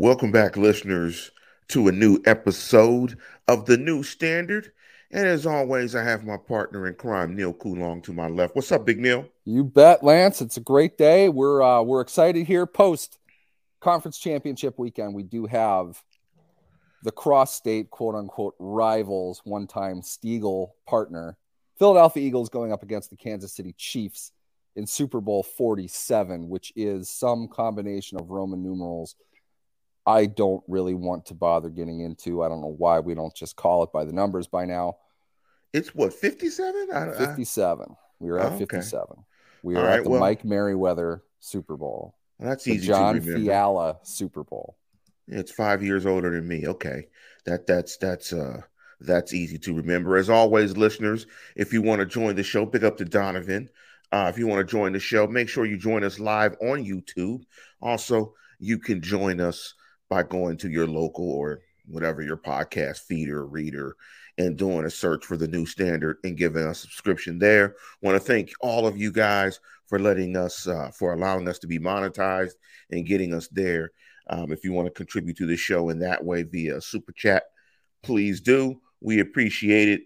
[0.00, 1.30] Welcome back, listeners,
[1.68, 3.18] to a new episode
[3.48, 4.72] of the New Standard.
[5.10, 8.56] And as always, I have my partner in crime, Neil Coulong, to my left.
[8.56, 9.28] What's up, Big Neil?
[9.44, 10.40] You bet, Lance.
[10.40, 11.28] It's a great day.
[11.28, 12.64] We're uh, we're excited here.
[12.64, 13.18] Post
[13.80, 16.02] conference championship weekend, we do have
[17.02, 21.36] the cross-state quote unquote rivals, one-time Steagle partner,
[21.78, 24.32] Philadelphia Eagles going up against the Kansas City Chiefs
[24.76, 29.14] in Super Bowl 47, which is some combination of Roman numerals
[30.06, 32.42] I don't really want to bother getting into.
[32.42, 34.96] I don't know why we don't just call it by the numbers by now.
[35.72, 36.88] It's what, 57?
[37.16, 37.96] 57.
[38.18, 39.06] We are at 57.
[39.62, 42.14] We are right, at the well, Mike Merriweather Super Bowl.
[42.38, 43.20] that's easy to remember.
[43.20, 44.76] John Fiala Super Bowl.
[45.28, 46.66] It's five years older than me.
[46.66, 47.06] Okay.
[47.44, 48.62] That that's that's uh
[49.00, 50.16] that's easy to remember.
[50.16, 53.68] As always, listeners, if you want to join the show, pick up the Donovan.
[54.12, 56.84] Uh, if you want to join the show, make sure you join us live on
[56.84, 57.44] YouTube.
[57.80, 59.74] Also, you can join us
[60.10, 63.96] by going to your local or whatever your podcast feeder reader
[64.38, 67.76] and doing a search for the new standard and giving a subscription there.
[68.02, 71.66] Want to thank all of you guys for letting us, uh, for allowing us to
[71.66, 72.52] be monetized
[72.90, 73.90] and getting us there.
[74.28, 77.44] Um, if you want to contribute to the show in that way via super chat,
[78.02, 78.80] please do.
[79.00, 80.02] We appreciate it.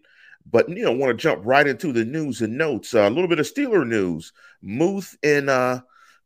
[0.51, 2.95] But you know, want to jump right into the news and notes.
[2.95, 4.33] Uh, a little bit of Steeler news.
[4.63, 5.81] Muth and uh,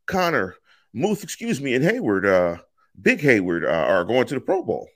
[0.05, 0.55] Connor,
[0.93, 2.59] Muth, excuse me, and Heyward.
[3.01, 4.89] Big Heyward uh, are going to the Pro Bowl.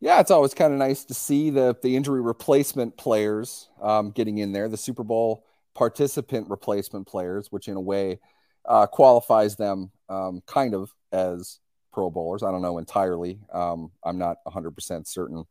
[0.00, 4.38] Yeah, it's always kind of nice to see the the injury replacement players um, getting
[4.38, 8.20] in there, the Super Bowl participant replacement players, which in a way
[8.66, 11.58] uh, qualifies them um, kind of as
[11.92, 12.42] Pro Bowlers.
[12.42, 13.40] I don't know entirely.
[13.52, 15.44] Um, I'm not 100% certain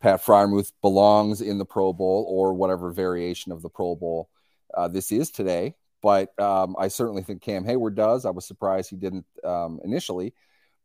[0.00, 4.30] Pat Freiermuth belongs in the Pro Bowl or whatever variation of the Pro Bowl
[4.74, 5.74] uh, this is today.
[6.02, 8.24] But um, I certainly think Cam Heyward does.
[8.24, 10.32] I was surprised he didn't um, initially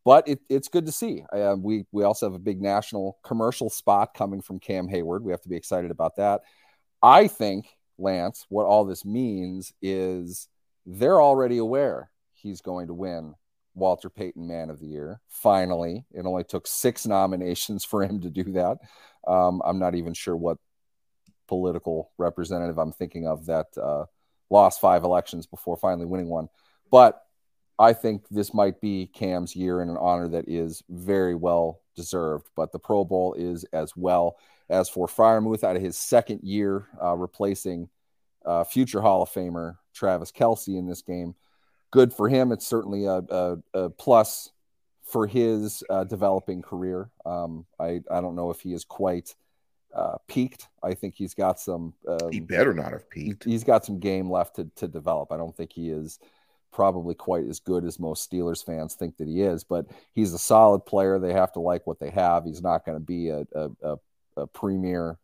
[0.05, 1.25] but it, it's good to see.
[1.33, 5.23] Uh, we we also have a big national commercial spot coming from Cam Heyward.
[5.23, 6.41] We have to be excited about that.
[7.01, 7.67] I think
[7.97, 10.47] Lance, what all this means is
[10.85, 13.33] they're already aware he's going to win
[13.73, 15.19] Walter Payton Man of the Year.
[15.27, 18.77] Finally, it only took six nominations for him to do that.
[19.27, 20.57] Um, I'm not even sure what
[21.47, 24.05] political representative I'm thinking of that uh,
[24.49, 26.49] lost five elections before finally winning one.
[26.91, 27.24] But
[27.77, 32.49] I think this might be Cam's year in an honor that is very well deserved.
[32.55, 34.37] But the Pro Bowl is as well.
[34.69, 37.89] As for Freiermuth, out of his second year uh, replacing
[38.45, 41.35] uh, future Hall of Famer Travis Kelce in this game,
[41.91, 42.51] good for him.
[42.51, 44.51] It's certainly a, a, a plus
[45.03, 47.09] for his uh, developing career.
[47.25, 49.35] Um, I, I don't know if he is quite
[49.93, 50.67] uh, peaked.
[50.81, 51.93] I think he's got some.
[52.07, 53.43] Um, he better not have peaked.
[53.43, 55.31] He's got some game left to, to develop.
[55.31, 56.19] I don't think he is
[56.75, 60.37] probably quite as good as most Steelers fans think that he is, but he's a
[60.37, 61.17] solid player.
[61.17, 62.43] They have to like what they have.
[62.43, 63.95] He's not going to be a, a, a,
[64.35, 65.17] a premier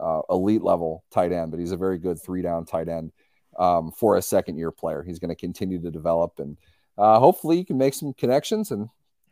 [0.00, 3.10] uh, elite level tight end, but he's a very good three down tight end
[3.58, 5.02] um, for a second year player.
[5.02, 6.56] He's going to continue to develop and
[6.96, 8.88] uh, hopefully you can make some connections and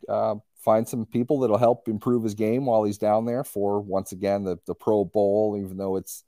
[0.09, 4.11] uh, find some people that'll help improve his game while he's down there for once
[4.11, 6.25] again the, the Pro Bowl, even though it's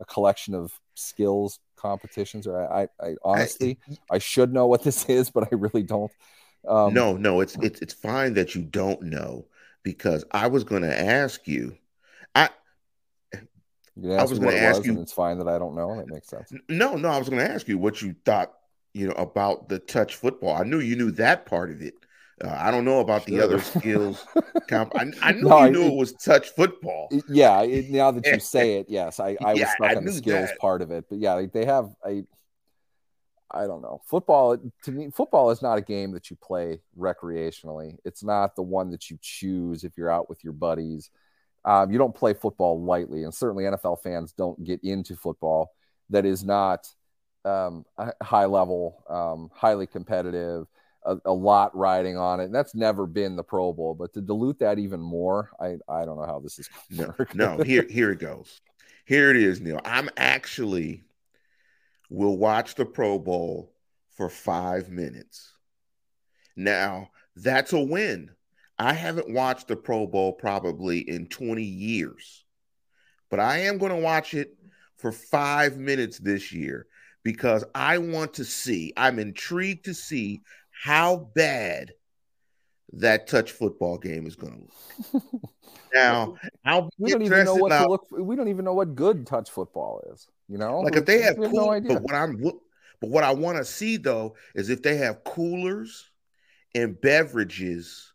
[0.00, 5.04] a collection of skills competitions or I, I, honestly I, I, should know what this
[5.08, 6.12] is, but I really don't.
[6.68, 9.46] Um, no, no, it's it's it's fine that you don't know
[9.82, 11.76] because I was going to ask you.
[12.34, 12.50] I
[13.34, 15.00] I was going to ask you.
[15.00, 15.96] It's fine that I don't know.
[15.96, 16.52] That makes sense.
[16.68, 18.52] No, no, I was going to ask you what you thought.
[18.92, 20.56] You know about the touch football.
[20.56, 21.94] I knew you knew that part of it.
[22.42, 23.36] Uh, I don't know about sure.
[23.36, 24.26] the other skills.
[24.68, 27.08] Comp- I, I knew no, you knew it, it, was touch football.
[27.28, 30.04] Yeah, it, now that you say it, yes, I, I yeah, was stuck I on
[30.04, 30.58] the skills that.
[30.58, 31.04] part of it.
[31.08, 32.24] But yeah, they have I
[33.50, 34.00] I don't know.
[34.06, 37.96] Football to me, football is not a game that you play recreationally.
[38.04, 41.10] It's not the one that you choose if you're out with your buddies.
[41.64, 45.72] Um, you don't play football lightly, and certainly NFL fans don't get into football
[46.08, 46.88] that is not
[47.44, 47.84] um,
[48.22, 50.66] high level, um, highly competitive
[51.04, 52.44] a, a, lot riding on it.
[52.44, 56.04] And that's never been the Pro Bowl, but to dilute that even more, I, I
[56.04, 58.60] don't know how this is no, no, here, here it goes.
[59.04, 59.80] Here it is, Neil.
[59.84, 61.04] I'm actually
[62.10, 63.72] will watch the Pro Bowl
[64.16, 65.52] for five minutes.
[66.56, 68.30] Now, that's a win.
[68.78, 72.44] I haven't watched the Pro Bowl probably in 20 years,
[73.30, 74.56] but I am going to watch it
[74.96, 76.86] for five minutes this year
[77.22, 80.42] because I want to see, I'm intrigued to see
[80.82, 81.92] how bad
[82.94, 85.22] that touch football game is going to look.
[85.94, 88.08] now, I'll we don't even know what to look.
[88.08, 88.22] For.
[88.22, 90.26] We don't even know what good touch football is.
[90.48, 91.94] You know, like if they have, cool, no idea.
[91.94, 96.10] But what I'm, but what I want to see though is if they have coolers
[96.74, 98.09] and beverages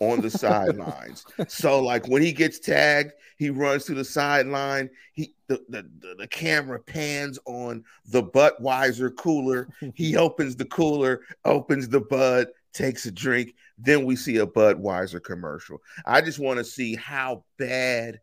[0.00, 1.24] on the sidelines.
[1.46, 4.90] So like when he gets tagged, he runs to the sideline.
[5.12, 9.68] He the, the, the, camera pans on the Budweiser cooler.
[9.94, 13.54] He opens the cooler, opens the Bud, takes a drink.
[13.78, 15.82] Then we see a Budweiser commercial.
[16.06, 18.20] I just want to see how bad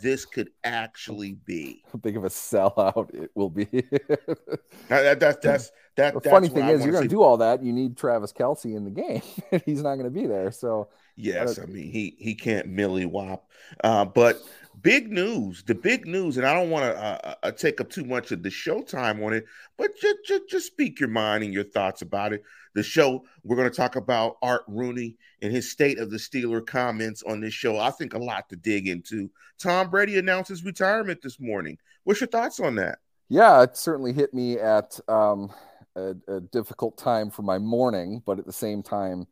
[0.00, 1.82] this could actually be.
[1.92, 3.64] How big of a sellout it will be.
[4.88, 6.14] that, that, that's that.
[6.14, 7.62] The funny thing is, you're going to do all that.
[7.62, 9.22] You need Travis Kelce in the game.
[9.64, 10.50] He's not going to be there.
[10.50, 13.50] So yes, I mean he he can't milly wop.
[13.82, 14.42] Uh, but
[14.82, 18.04] big news, the big news, and I don't want to uh, uh, take up too
[18.04, 19.44] much of the show time on it,
[19.76, 22.42] but just, just just speak your mind and your thoughts about it.
[22.74, 26.64] The show we're going to talk about Art Rooney and his state of the Steeler
[26.64, 27.78] comments on this show.
[27.78, 29.30] I think a lot to dig into.
[29.58, 31.78] Tom Brady announces retirement this morning.
[32.04, 32.98] What's your thoughts on that?
[33.28, 35.50] Yeah, it certainly hit me at um,
[35.96, 39.26] a, a, difficult time for my morning, but at the same time,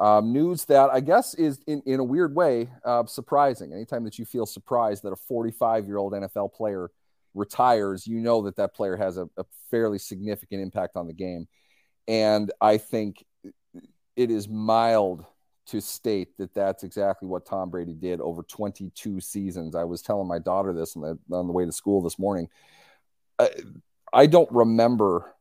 [0.00, 3.72] um, news that I guess is in, in a weird way uh, surprising.
[3.72, 6.90] Anytime that you feel surprised that a 45 year old NFL player
[7.34, 11.48] retires, you know that that player has a, a fairly significant impact on the game.
[12.06, 13.24] And I think
[14.16, 15.24] it is mild
[15.66, 19.74] to state that that's exactly what Tom Brady did over 22 seasons.
[19.74, 22.48] I was telling my daughter this on the, on the way to school this morning.
[23.38, 23.50] I,
[24.12, 25.34] I don't remember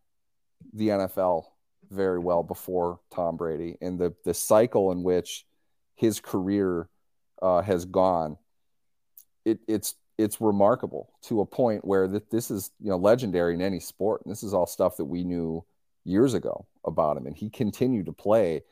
[0.71, 1.45] the NFL
[1.89, 5.45] very well before Tom Brady and the, the cycle in which
[5.95, 6.89] his career
[7.41, 8.37] uh, has gone.
[9.45, 13.61] It, it's it's remarkable to a point where that this is you know legendary in
[13.61, 14.21] any sport.
[14.23, 15.63] And this is all stuff that we knew
[16.05, 18.63] years ago about him, and he continued to play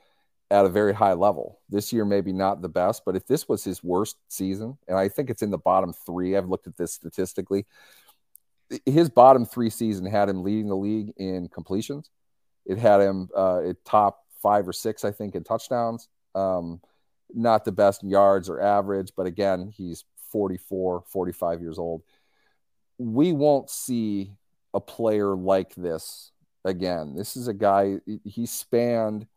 [0.49, 1.59] at a very high level.
[1.69, 5.07] This year, maybe not the best, but if this was his worst season, and I
[5.07, 7.65] think it's in the bottom three, I've looked at this statistically.
[8.85, 12.09] His bottom three season had him leading the league in completions.
[12.65, 16.07] It had him uh, at top five or six, I think, in touchdowns.
[16.35, 16.81] Um,
[17.33, 22.03] not the best in yards or average, but again, he's 44, 45 years old.
[22.97, 24.33] We won't see
[24.73, 26.31] a player like this
[26.63, 27.15] again.
[27.15, 29.27] This is a guy, he spanned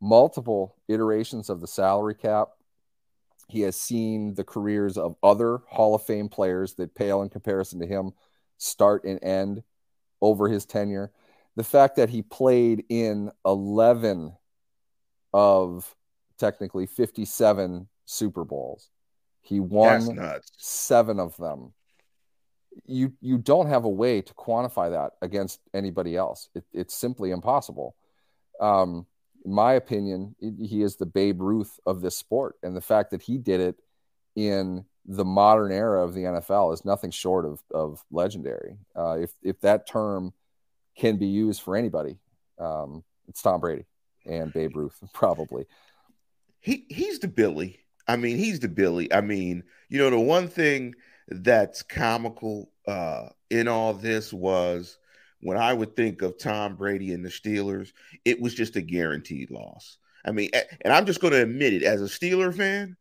[0.00, 2.48] multiple iterations of the salary cap.
[3.48, 7.80] He has seen the careers of other Hall of Fame players that pale in comparison
[7.80, 8.12] to him
[8.58, 9.62] start and end
[10.20, 11.12] over his tenure.
[11.56, 14.34] The fact that he played in 11
[15.32, 15.94] of
[16.38, 18.90] technically 57 Super Bowls,
[19.40, 20.00] he won
[20.56, 21.72] seven of them.
[22.84, 26.50] You you don't have a way to quantify that against anybody else.
[26.54, 27.96] It, it's simply impossible.
[28.60, 29.06] Um,
[29.46, 32.56] in my opinion, he is the Babe Ruth of this sport.
[32.64, 33.76] And the fact that he did it
[34.34, 38.76] in the modern era of the NFL is nothing short of, of legendary.
[38.96, 40.32] Uh, if, if that term
[40.96, 42.18] can be used for anybody,
[42.58, 43.84] um, it's Tom Brady
[44.24, 45.66] and Babe Ruth, probably.
[46.60, 47.78] He, he's the Billy.
[48.08, 49.12] I mean, he's the Billy.
[49.12, 50.94] I mean, you know, the one thing
[51.28, 54.98] that's comical uh, in all this was
[55.40, 57.92] when I would think of Tom Brady and the Steelers,
[58.24, 59.98] it was just a guaranteed loss.
[60.24, 60.50] I mean,
[60.80, 62.96] and I'm just going to admit it as a Steeler fan,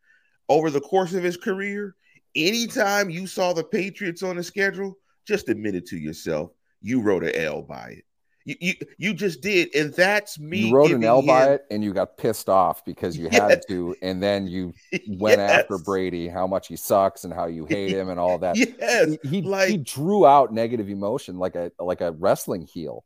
[0.47, 1.95] over the course of his career,
[2.35, 6.51] anytime you saw the Patriots on the schedule, just admit it to yourself.
[6.85, 8.05] You wrote an L by it.
[8.45, 10.67] You, you, you just did, and that's me.
[10.67, 13.95] You wrote an L by it, and you got pissed off because you had to,
[14.03, 14.71] and then you
[15.07, 15.49] went yes.
[15.49, 18.55] after Brady, how much he sucks and how you hate him and all that.
[18.55, 23.03] yes, he, he, like, he drew out negative emotion like a like a wrestling heel.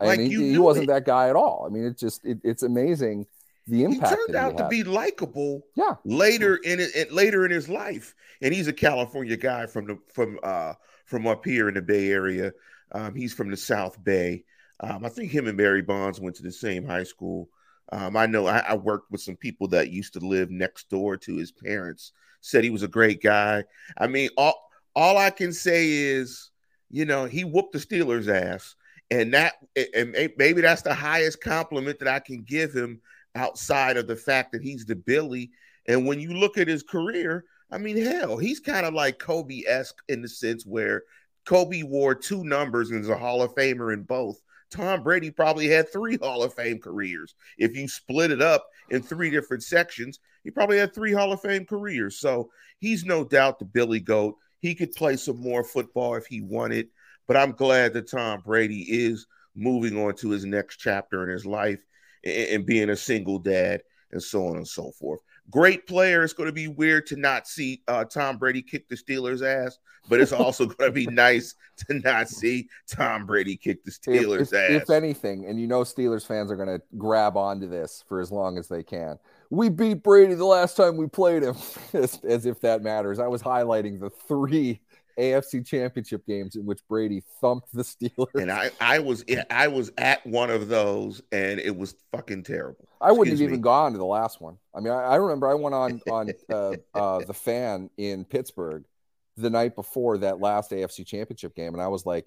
[0.00, 0.92] I like mean, he, he wasn't it.
[0.94, 1.66] that guy at all.
[1.68, 3.26] I mean, it's just it, it's amazing
[3.66, 4.10] the impact.
[4.10, 5.66] He turned out to be likable.
[5.76, 5.96] Yeah.
[6.04, 10.38] Later in it, later in his life, and he's a California guy from the from
[10.42, 12.52] uh from up here in the Bay Area.
[12.92, 14.44] Um, he's from the South Bay.
[14.80, 17.48] Um, I think him and Barry Bonds went to the same high school.
[17.90, 21.16] Um, I know I, I, worked with some people that used to live next door
[21.18, 22.12] to his parents.
[22.40, 23.64] Said he was a great guy.
[23.98, 26.50] I mean, all all I can say is,
[26.90, 28.74] you know, he whooped the Steelers' ass,
[29.10, 29.54] and that
[29.94, 33.00] and maybe that's the highest compliment that I can give him
[33.34, 35.50] outside of the fact that he's the Billy.
[35.86, 39.62] And when you look at his career, I mean, hell, he's kind of like Kobe
[39.66, 41.02] esque in the sense where
[41.44, 44.40] Kobe wore two numbers and is a Hall of Famer in both.
[44.70, 47.34] Tom Brady probably had three Hall of Fame careers.
[47.58, 51.42] If you split it up in three different sections, he probably had three Hall of
[51.42, 52.18] Fame careers.
[52.18, 54.36] So he's no doubt the Billy Goat.
[54.60, 56.88] He could play some more football if he wanted,
[57.26, 61.44] but I'm glad that Tom Brady is moving on to his next chapter in his
[61.44, 61.80] life
[62.24, 63.82] and, and being a single dad
[64.12, 65.20] and so on and so forth.
[65.52, 66.24] Great player.
[66.24, 69.78] It's going to be weird to not see uh, Tom Brady kick the Steelers' ass,
[70.08, 71.54] but it's also going to be nice
[71.86, 74.82] to not see Tom Brady kick the Steelers' if, ass.
[74.82, 78.32] If anything, and you know Steelers fans are going to grab onto this for as
[78.32, 79.18] long as they can.
[79.50, 81.56] we beat Brady the last time we played him,
[81.92, 83.18] as, as if that matters.
[83.18, 84.80] I was highlighting the three
[85.18, 88.34] AFC Championship games in which Brady thumped the Steelers.
[88.34, 92.88] And I, I was, I was at one of those, and it was fucking terrible.
[93.00, 94.58] I wouldn't have even gone to the last one.
[94.74, 98.84] I mean, I, I remember I went on on uh, uh, the fan in Pittsburgh
[99.36, 102.26] the night before that last AFC Championship game, and I was like,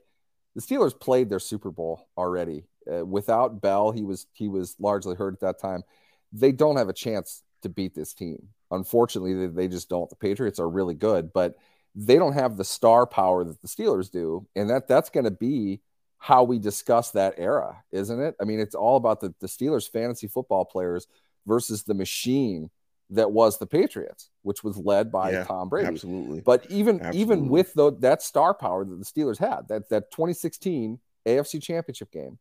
[0.56, 3.92] the Steelers played their Super Bowl already uh, without Bell.
[3.92, 5.84] He was he was largely hurt at that time.
[6.32, 8.50] They don't have a chance to beat this team.
[8.72, 10.10] Unfortunately, they, they just don't.
[10.10, 11.56] The Patriots are really good, but
[11.96, 15.32] they don't have the star power that the Steelers do, and that that's going to
[15.32, 15.82] be
[16.18, 18.36] how we discuss that era, isn't it?
[18.42, 21.08] I mean, it's all about the, the Steelers fantasy football players
[21.46, 22.70] versus the machine
[23.12, 25.88] that was the Patriots, which was led by yeah, Tom Brady.
[25.88, 26.42] Absolutely.
[26.42, 27.22] But even absolutely.
[27.22, 32.12] even with the, that star power that the Steelers had, that that 2016 AFC Championship
[32.12, 32.40] game,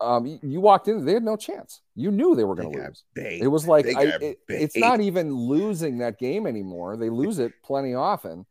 [0.00, 1.80] um, you, you, walked in, they had no chance.
[1.94, 3.04] You knew they were going to lose.
[3.14, 3.44] Baked.
[3.44, 6.96] It was like I, it, it's not even losing that game anymore.
[6.96, 8.46] They lose it plenty often.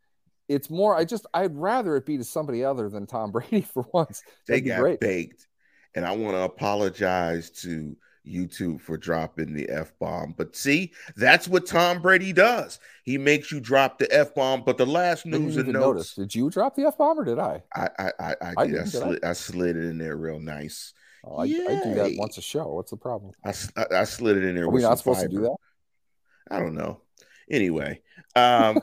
[0.53, 0.95] It's more.
[0.95, 4.23] I just I'd rather it be to somebody other than Tom Brady for once.
[4.47, 4.99] They got great.
[4.99, 5.47] baked,
[5.95, 7.95] and I want to apologize to
[8.25, 10.33] YouTube for dropping the F bomb.
[10.37, 12.79] But see, that's what Tom Brady does.
[13.03, 14.63] He makes you drop the F bomb.
[14.63, 15.83] But the last news and notes.
[15.83, 16.15] Notice.
[16.15, 17.63] Did you drop the F bomb or did I?
[17.75, 18.79] I I I, I, I did.
[18.79, 19.33] I, slid, I?
[19.33, 20.93] Slid it in there real nice.
[21.25, 22.67] Oh, I, I, do that once a show.
[22.67, 23.31] What's the problem?
[23.45, 23.53] I,
[23.91, 24.65] I, slid it in there.
[24.65, 25.29] Are we not supposed fiber.
[25.29, 25.55] to do that?
[26.51, 26.99] I don't know.
[27.49, 28.01] Anyway,
[28.35, 28.81] um,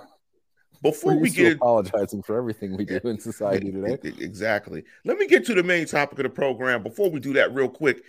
[0.82, 4.84] before we get apologizing for everything we do eh, in society eh, today, eh, exactly.
[5.04, 6.82] Let me get to the main topic of the program.
[6.82, 8.02] Before we do that, real quick,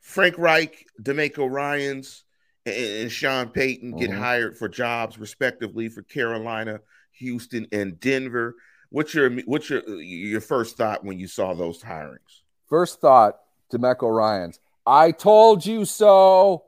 [0.00, 2.24] Frank Reich, DeMeco Ryans,
[2.64, 4.20] and, and Sean Payton get mm-hmm.
[4.20, 6.80] hired for jobs respectively for Carolina,
[7.12, 8.56] Houston, and Denver.
[8.90, 12.42] What's your what's your your first thought when you saw those hirings?
[12.68, 13.38] First thought,
[13.72, 14.60] DeMeco Ryans.
[14.86, 16.65] I told you so.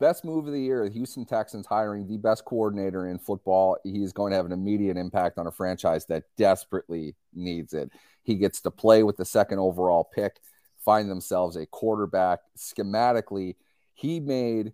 [0.00, 3.76] Best move of the year, the Houston Texans hiring the best coordinator in football.
[3.84, 7.90] He is going to have an immediate impact on a franchise that desperately needs it.
[8.24, 10.40] He gets to play with the second overall pick,
[10.84, 12.40] find themselves a quarterback.
[12.58, 13.54] Schematically,
[13.94, 14.72] he made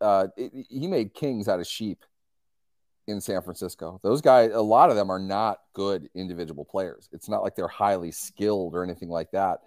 [0.00, 2.04] uh, he made kings out of sheep
[3.06, 4.00] in San Francisco.
[4.02, 7.08] Those guys, a lot of them are not good individual players.
[7.12, 9.60] It's not like they're highly skilled or anything like that.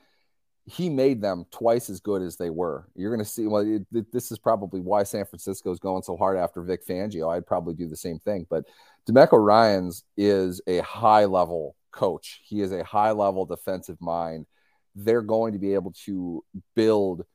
[0.65, 2.87] He made them twice as good as they were.
[2.95, 3.47] You're going to see.
[3.47, 7.33] Well, it, this is probably why San Francisco is going so hard after Vic Fangio.
[7.33, 8.47] I'd probably do the same thing.
[8.49, 8.65] But
[9.09, 12.41] DeMeco Ryans is a high level coach.
[12.43, 14.45] He is a high level defensive mind.
[14.95, 16.43] They're going to be able to
[16.75, 17.25] build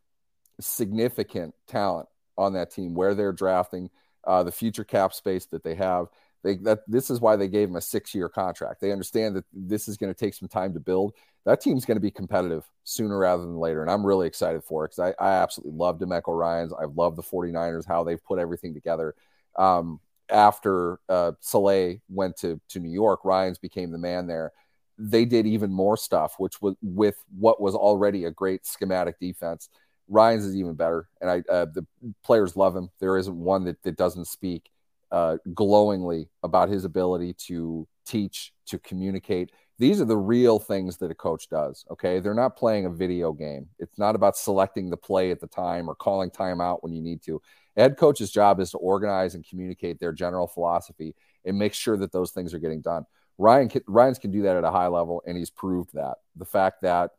[0.60, 3.90] significant talent on that team where they're drafting
[4.26, 6.06] uh, the future cap space that they have.
[6.44, 8.80] They that this is why they gave him a six year contract.
[8.80, 11.14] They understand that this is going to take some time to build.
[11.48, 13.80] That team's going to be competitive sooner rather than later.
[13.80, 16.74] And I'm really excited for it because I, I absolutely love DeMeco Ryans.
[16.74, 19.14] I love the 49ers, how they've put everything together.
[19.56, 24.52] Um, after uh, Saleh went to, to New York, Ryans became the man there.
[24.98, 29.70] They did even more stuff, which was with what was already a great schematic defense.
[30.06, 31.86] Ryans is even better, and I uh, the
[32.24, 32.90] players love him.
[33.00, 34.70] There isn't one that, that doesn't speak
[35.10, 39.50] uh, glowingly about his ability to teach, to communicate.
[39.78, 41.84] These are the real things that a coach does.
[41.90, 43.68] Okay, they're not playing a video game.
[43.78, 47.22] It's not about selecting the play at the time or calling timeout when you need
[47.22, 47.40] to.
[47.76, 52.10] Head coach's job is to organize and communicate their general philosophy and make sure that
[52.10, 53.04] those things are getting done.
[53.38, 56.16] Ryan Ryans can do that at a high level, and he's proved that.
[56.34, 57.12] The fact that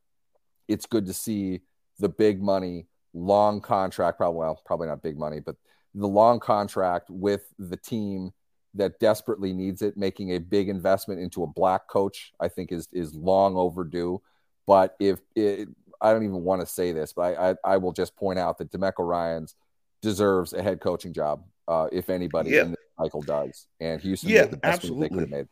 [0.67, 1.61] it's good to see
[1.97, 5.55] the big money, long contract, probably well, probably not big money, but
[5.95, 8.31] the long contract with the team
[8.79, 12.87] that desperately needs it, making a big investment into a black coach, I think is
[12.91, 14.21] is long overdue.
[14.65, 15.67] But if it,
[16.01, 18.57] I don't even want to say this, but I, I, I will just point out
[18.57, 19.55] that DeMeco Ryans
[20.01, 22.61] deserves a head coaching job, uh, if anybody yeah.
[22.63, 23.67] in the cycle does.
[23.79, 25.45] And Houston, yeah, absolutely.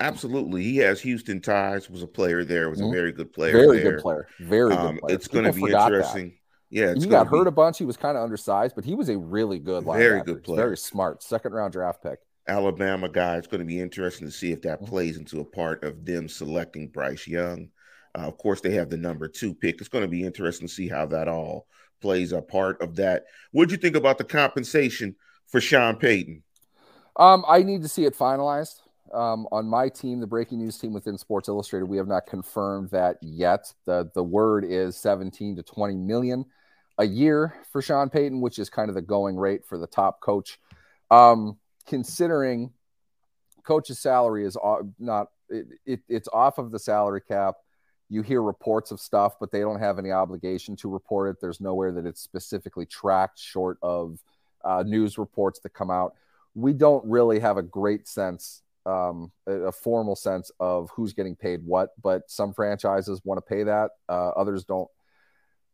[0.00, 1.90] Absolutely, he has Houston ties.
[1.90, 2.70] Was a player there.
[2.70, 2.88] Was mm-hmm.
[2.88, 3.52] a very good player.
[3.52, 3.92] Very there.
[3.92, 4.26] good player.
[4.40, 5.14] Very um, good player.
[5.14, 6.28] It's going to be interesting.
[6.30, 6.36] That.
[6.70, 7.76] Yeah, he got hurt a bunch.
[7.76, 9.98] He was kind of undersized, but he was a really good linebacker.
[9.98, 10.56] Very good player.
[10.56, 11.22] Very smart.
[11.22, 12.18] Second round draft pick.
[12.48, 13.36] Alabama guy.
[13.36, 14.90] It's going to be interesting to see if that mm-hmm.
[14.90, 17.68] plays into a part of them selecting Bryce Young.
[18.14, 19.80] Uh, of course, they have the number two pick.
[19.80, 21.66] It's going to be interesting to see how that all
[22.00, 23.24] plays a part of that.
[23.52, 25.14] What do you think about the compensation
[25.46, 26.42] for Sean Payton?
[27.16, 28.80] Um, I need to see it finalized
[29.12, 32.90] um, on my team, the breaking news team within Sports Illustrated, we have not confirmed
[32.90, 33.72] that yet.
[33.84, 36.44] the The word is 17 to 20 million
[36.98, 40.20] a year for Sean Payton, which is kind of the going rate for the top
[40.20, 40.58] coach.
[41.10, 42.72] Um, considering
[43.64, 44.56] coach's salary is
[44.98, 47.56] not it, it, it's off of the salary cap.
[48.08, 51.40] you hear reports of stuff, but they don't have any obligation to report it.
[51.40, 54.18] There's nowhere that it's specifically tracked, short of
[54.64, 56.14] uh, news reports that come out.
[56.54, 61.64] We don't really have a great sense, um, a, formal sense of who's getting paid
[61.64, 64.88] what, but some franchises want to pay that, uh, others don't.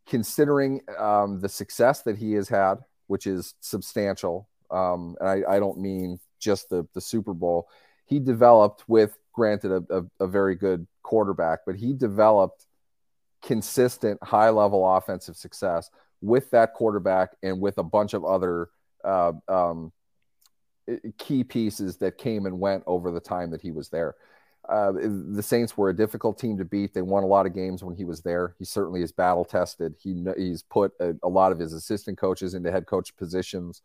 [0.07, 2.77] Considering um, the success that he has had,
[3.09, 7.69] which is substantial, um, and I, I, don't mean just the, the Super Bowl,
[8.07, 12.67] he developed with, granted, a, a, a very good quarterback, but he developed
[13.43, 18.69] consistent high level offensive success with that quarterback and with a bunch of other
[19.05, 19.93] uh, um,
[21.19, 24.15] key pieces that came and went over the time that he was there.
[24.69, 26.93] Uh, the Saints were a difficult team to beat.
[26.93, 28.55] They won a lot of games when he was there.
[28.59, 29.95] He certainly is battle tested.
[29.99, 33.81] He he's put a, a, lot of his assistant coaches into head coach positions.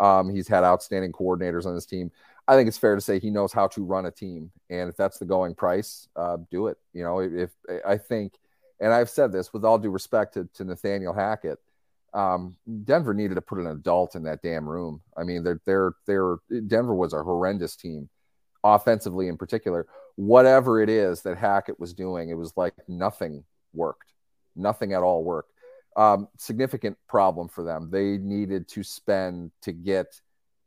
[0.00, 2.10] Um, he's had outstanding coordinators on his team.
[2.48, 4.96] I think it's fair to say he knows how to run a team, and if
[4.96, 6.78] that's the going price, uh, do it.
[6.92, 8.32] You know, if, if I think,
[8.80, 11.58] and I've said this with all due respect to, to Nathaniel Hackett,
[12.12, 15.00] um, Denver needed to put an adult in that damn room.
[15.16, 18.08] I mean, they're they're they're Denver was a horrendous team,
[18.64, 19.86] offensively in particular.
[20.16, 24.12] Whatever it is that Hackett was doing, it was like nothing worked,
[24.56, 25.52] nothing at all worked.
[25.96, 27.90] Um, significant problem for them.
[27.90, 30.20] They needed to spend to get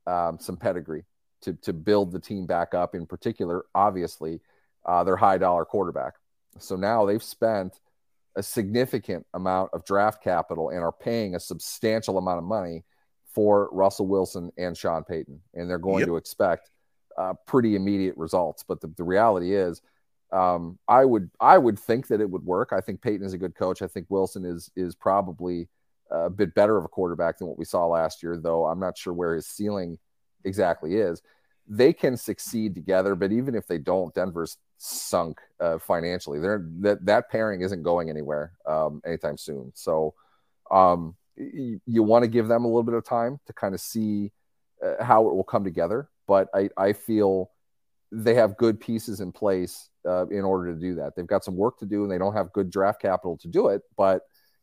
[0.05, 1.05] um, some pedigree
[1.41, 2.93] to to build the team back up.
[2.95, 4.41] In particular, obviously,
[4.85, 6.13] uh, their high dollar quarterback.
[6.59, 7.79] So now they've spent
[8.35, 12.83] a significant amount of draft capital and are paying a substantial amount of money
[13.33, 16.07] for Russell Wilson and Sean Payton, and they're going yep.
[16.07, 16.69] to expect
[17.17, 18.63] uh, pretty immediate results.
[18.63, 19.81] But the, the reality is,
[20.33, 22.73] um, I would I would think that it would work.
[22.73, 23.81] I think Payton is a good coach.
[23.81, 25.69] I think Wilson is is probably
[26.09, 28.97] a bit better of a quarterback than what we saw last year, though I'm not
[28.97, 29.97] sure where his ceiling
[30.43, 31.21] exactly is.
[31.67, 36.39] They can succeed together, but even if they don't, Denver's sunk uh, financially.
[36.39, 39.71] They're, that that pairing isn't going anywhere um, anytime soon.
[39.75, 40.13] So
[40.71, 43.79] um, y- you want to give them a little bit of time to kind of
[43.79, 44.31] see
[44.83, 46.09] uh, how it will come together.
[46.27, 47.51] But I, I feel
[48.13, 51.15] they have good pieces in place uh, in order to do that.
[51.15, 53.69] They've got some work to do, and they don't have good draft capital to do
[53.69, 53.81] it.
[53.97, 54.21] But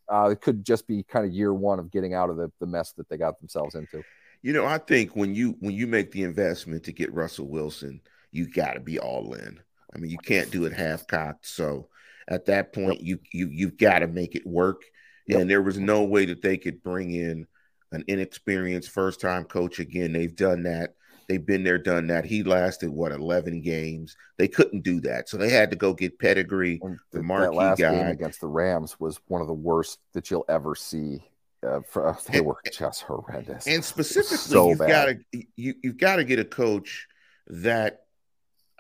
[0.09, 2.67] uh, it could just be kind of year one of getting out of the, the
[2.67, 4.03] mess that they got themselves into.
[4.43, 8.01] You know, I think when you when you make the investment to get Russell Wilson,
[8.31, 9.61] you got to be all in.
[9.95, 11.47] I mean, you can't do it half cocked.
[11.47, 11.89] So
[12.29, 14.83] at that point, you you you've got to make it work.
[15.27, 15.41] Yep.
[15.41, 17.47] And there was no way that they could bring in
[17.93, 20.13] an inexperienced first time coach again.
[20.13, 20.95] They've done that.
[21.31, 22.25] They've been there, done that.
[22.25, 24.17] He lasted what eleven games.
[24.37, 26.81] They couldn't do that, so they had to go get pedigree.
[27.13, 27.95] The, marquee that last guy.
[27.95, 31.23] game against the Rams was one of the worst that you'll ever see.
[31.65, 33.69] Uh, for, they and, were just horrendous.
[33.69, 37.07] And specifically, so you've got to you, you've got to get a coach
[37.47, 38.01] that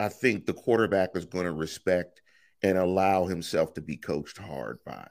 [0.01, 2.21] I think the quarterback is going to respect
[2.65, 5.07] and allow himself to be coached hard by,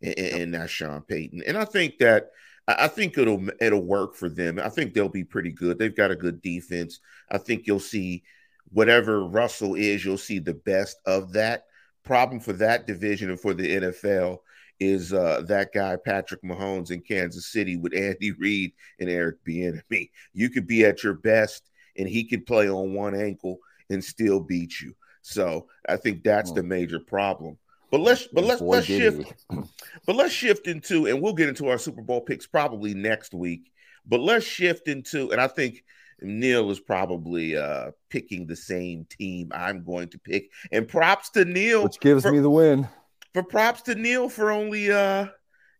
[0.00, 1.42] and, and that's Sean Payton.
[1.46, 2.30] And I think that
[2.68, 4.58] I think it'll it'll work for them.
[4.58, 5.78] I think they'll be pretty good.
[5.78, 7.00] They've got a good defense.
[7.30, 8.22] I think you'll see
[8.70, 11.64] whatever Russell is, you'll see the best of that.
[12.04, 14.38] Problem for that division and for the NFL
[14.80, 20.10] is uh, that guy Patrick Mahomes in Kansas City with Andy Reid and Eric Bieniemy.
[20.32, 23.58] You could be at your best, and he could play on one ankle
[23.90, 24.94] and still beat you.
[25.22, 26.68] So I think that's the hmm.
[26.68, 27.58] major problem.
[27.90, 29.32] But let's but let's Boy, let's shift.
[30.06, 33.70] but let's shift into and we'll get into our Super Bowl picks probably next week.
[34.06, 35.84] But let's shift into and I think
[36.20, 40.50] Neil is probably uh picking the same team I'm going to pick.
[40.70, 42.88] And props to Neil, which gives for, me the win.
[43.32, 45.28] For props to Neil for only uh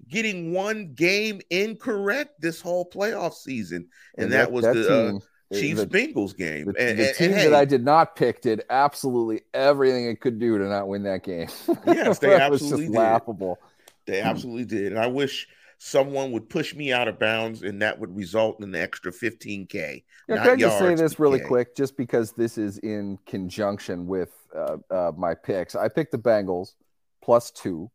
[0.07, 4.89] getting one game incorrect this whole playoff season, and, and that, that, was that the
[4.89, 5.21] uh, team, uh,
[5.53, 6.67] Chiefs Bengals game.
[6.67, 10.21] The, and, the team and, that hey, I did not pick did absolutely everything it
[10.21, 11.49] could do to not win that game.
[11.87, 12.95] Yes, they absolutely did.
[12.95, 13.59] laughable.
[14.07, 14.93] They absolutely did.
[14.93, 18.65] And I wish someone would push me out of bounds and that would result in
[18.65, 20.03] an extra 15K.
[20.29, 24.33] Yeah, can I just say this really quick, just because this is in conjunction with
[24.55, 25.75] uh, uh, my picks?
[25.75, 26.75] I picked the Bengals
[27.23, 27.91] plus two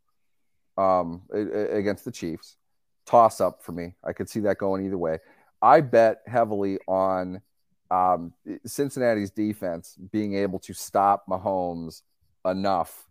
[0.78, 2.58] um, against the Chiefs.
[3.06, 3.94] Toss up for me.
[4.04, 5.20] I could see that going either way.
[5.64, 7.42] I bet heavily on
[7.90, 8.34] um,
[8.66, 12.02] Cincinnati's defense being able to stop Mahomes
[12.46, 13.08] enough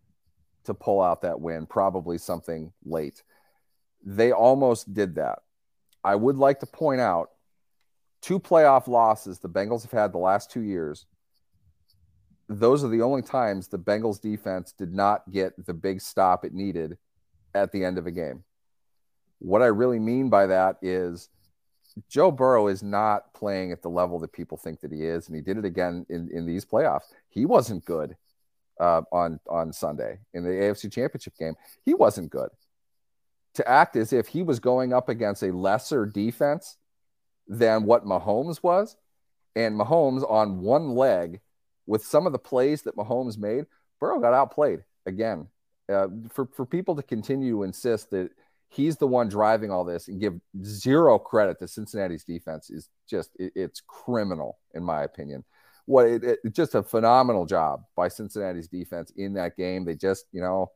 [0.65, 3.23] to pull out that win, probably something late.
[4.05, 5.39] They almost did that.
[6.05, 7.31] I would like to point out
[8.21, 11.07] two playoff losses the Bengals have had the last two years.
[12.49, 16.53] Those are the only times the Bengals defense did not get the big stop it
[16.53, 16.99] needed
[17.55, 18.45] at the end of a game.
[19.39, 21.31] What I really mean by that is
[22.09, 25.37] Joe Burrow is not playing at the level that people think that he is, and
[25.37, 27.05] he did it again in, in these playoffs.
[27.29, 28.17] He wasn't good.
[28.81, 31.55] uh, on on Sunday in the AFC Championship game.
[31.85, 32.51] He wasn't good.
[33.55, 36.79] To act as if he was going up against a lesser defense
[37.49, 38.97] than what Mahomes was,
[39.55, 41.41] and Mahomes on one leg
[41.87, 43.67] with some of the plays that Mahomes made,
[44.01, 45.49] Burrow got outplayed again.
[45.93, 48.31] Uh, for for people to continue to insist that
[48.73, 53.31] he's the one driving all this and give zero credit to Cincinnati's defense is just
[53.39, 55.45] it, it's criminal in my opinion.
[55.85, 59.85] What it, it, just a phenomenal job by Cincinnati's defense in that game.
[59.85, 60.71] They just you know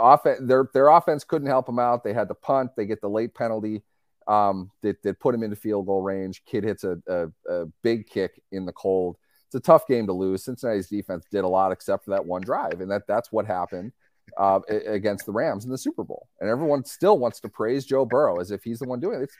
[0.00, 2.04] offense their their offense couldn't help them out.
[2.04, 2.70] They had to punt.
[2.76, 3.82] They get the late penalty
[4.26, 6.42] um, that, that put him into field goal range.
[6.46, 9.16] Kid hits a, a, a big kick in the cold.
[9.46, 10.44] It's a tough game to lose.
[10.44, 13.92] Cincinnati's defense did a lot except for that one drive, and that that's what happened
[14.36, 16.28] uh, against the Rams in the Super Bowl.
[16.40, 19.24] And everyone still wants to praise Joe Burrow as if he's the one doing it.
[19.24, 19.36] It's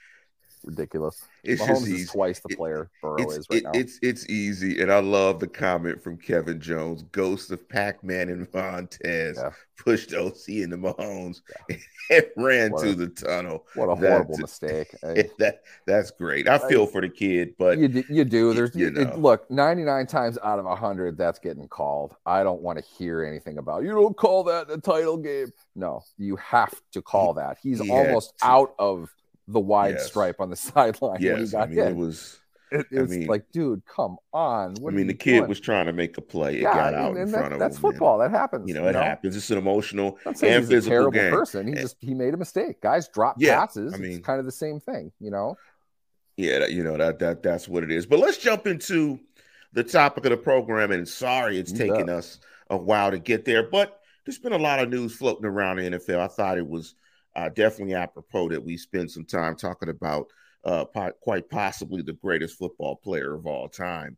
[0.63, 1.23] ridiculous.
[1.43, 3.71] It's Mahomes is twice the player Burrow is right it, now.
[3.73, 8.49] It's it's easy, and I love the comment from Kevin Jones, ghost of Pac-Man and
[8.51, 9.51] Vontaze, yeah.
[9.77, 11.77] pushed OC into Mahomes yeah.
[12.11, 13.65] and ran what to a, the tunnel.
[13.75, 14.91] What a horrible mistake!
[15.01, 16.47] that that's great.
[16.47, 18.53] I feel I, for the kid, but you you do.
[18.53, 19.01] There's you know.
[19.01, 22.15] it, look, 99 times out of 100, that's getting called.
[22.25, 23.89] I don't want to hear anything about you.
[23.89, 25.51] Don't call that the title game.
[25.75, 27.57] No, you have to call that.
[27.61, 29.09] He's he almost out of
[29.47, 30.07] the wide yes.
[30.07, 31.33] stripe on the sideline yes.
[31.33, 31.87] when he got I mean, hit.
[31.87, 32.39] It was.
[32.71, 34.73] It, it was mean, like, dude, come on.
[34.79, 35.49] What I mean, the kid doing?
[35.49, 36.55] was trying to make a play.
[36.55, 37.59] It yeah, got out in front that, of that's him.
[37.59, 38.17] That's football.
[38.17, 38.67] That happens.
[38.67, 39.35] You know, it happens.
[39.35, 41.31] It's an emotional and physical game.
[41.31, 41.67] person.
[41.67, 42.81] He and, just he made a mistake.
[42.81, 43.93] Guys drop yeah, passes.
[43.93, 45.11] I mean, it's kind of the same thing.
[45.19, 45.55] You know.
[46.35, 48.07] Yeah, that, you know that that that's what it is.
[48.07, 49.19] But let's jump into
[49.73, 50.91] the topic of the program.
[50.91, 52.39] And sorry, it's taken us
[52.71, 55.83] a while to get there, but there's been a lot of news floating around the
[55.83, 56.19] NFL.
[56.19, 56.95] I thought it was
[57.35, 60.27] uh, definitely apropos that we spend some time talking about
[60.63, 64.17] uh, po- quite possibly the greatest football player of all time.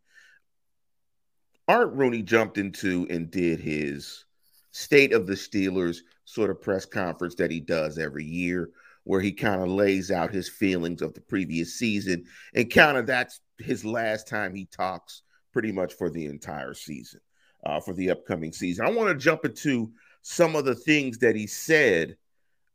[1.68, 4.26] Art Rooney jumped into and did his
[4.72, 8.70] state of the Steelers sort of press conference that he does every year,
[9.04, 13.08] where he kind of lays out his feelings of the previous season and kind of
[13.08, 15.22] that's his last time he talks
[15.54, 17.22] pretty much for the entire season,
[17.66, 18.86] uh, for the upcoming season.
[18.86, 22.18] I want to jump into some of the things that he said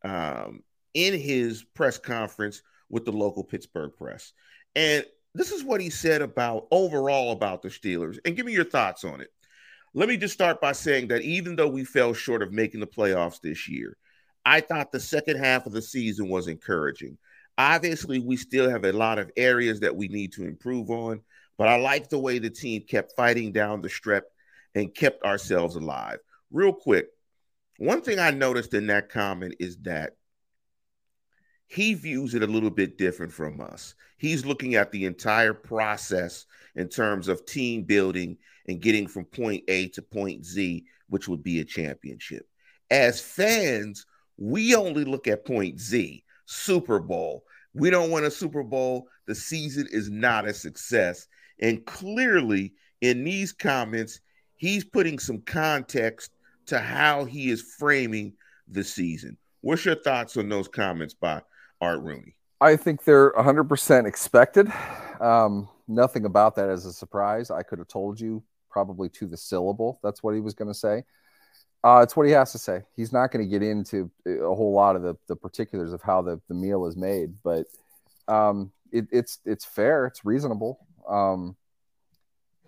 [0.04, 0.62] um,
[0.94, 4.32] in his press conference with the local Pittsburgh press.
[4.74, 8.18] And this is what he said about overall about the Steelers.
[8.24, 9.30] And give me your thoughts on it.
[9.94, 12.86] Let me just start by saying that even though we fell short of making the
[12.86, 13.96] playoffs this year,
[14.44, 17.18] I thought the second half of the season was encouraging.
[17.58, 21.20] Obviously, we still have a lot of areas that we need to improve on,
[21.58, 24.22] but I like the way the team kept fighting down the strep
[24.74, 26.18] and kept ourselves alive.
[26.50, 27.08] Real quick,
[27.80, 30.16] one thing I noticed in that comment is that
[31.66, 33.94] he views it a little bit different from us.
[34.18, 36.44] He's looking at the entire process
[36.76, 38.36] in terms of team building
[38.68, 42.46] and getting from point A to point Z, which would be a championship.
[42.90, 44.04] As fans,
[44.36, 47.44] we only look at point Z, Super Bowl.
[47.72, 49.08] We don't win a Super Bowl.
[49.26, 51.26] The season is not a success.
[51.62, 54.20] And clearly, in these comments,
[54.56, 56.32] he's putting some context
[56.70, 58.32] to how he is framing
[58.68, 59.36] the season.
[59.60, 61.42] What's your thoughts on those comments by
[61.80, 62.34] Art Rooney?
[62.60, 64.72] I think they're 100% expected.
[65.20, 67.50] Um, nothing about that is a surprise.
[67.50, 69.98] I could have told you probably to the syllable.
[70.02, 71.04] That's what he was going to say.
[71.82, 72.82] Uh, it's what he has to say.
[72.94, 76.22] He's not going to get into a whole lot of the, the particulars of how
[76.22, 77.66] the, the meal is made, but
[78.28, 80.06] um, it, it's it's fair.
[80.06, 80.78] It's reasonable.
[81.08, 81.56] Um,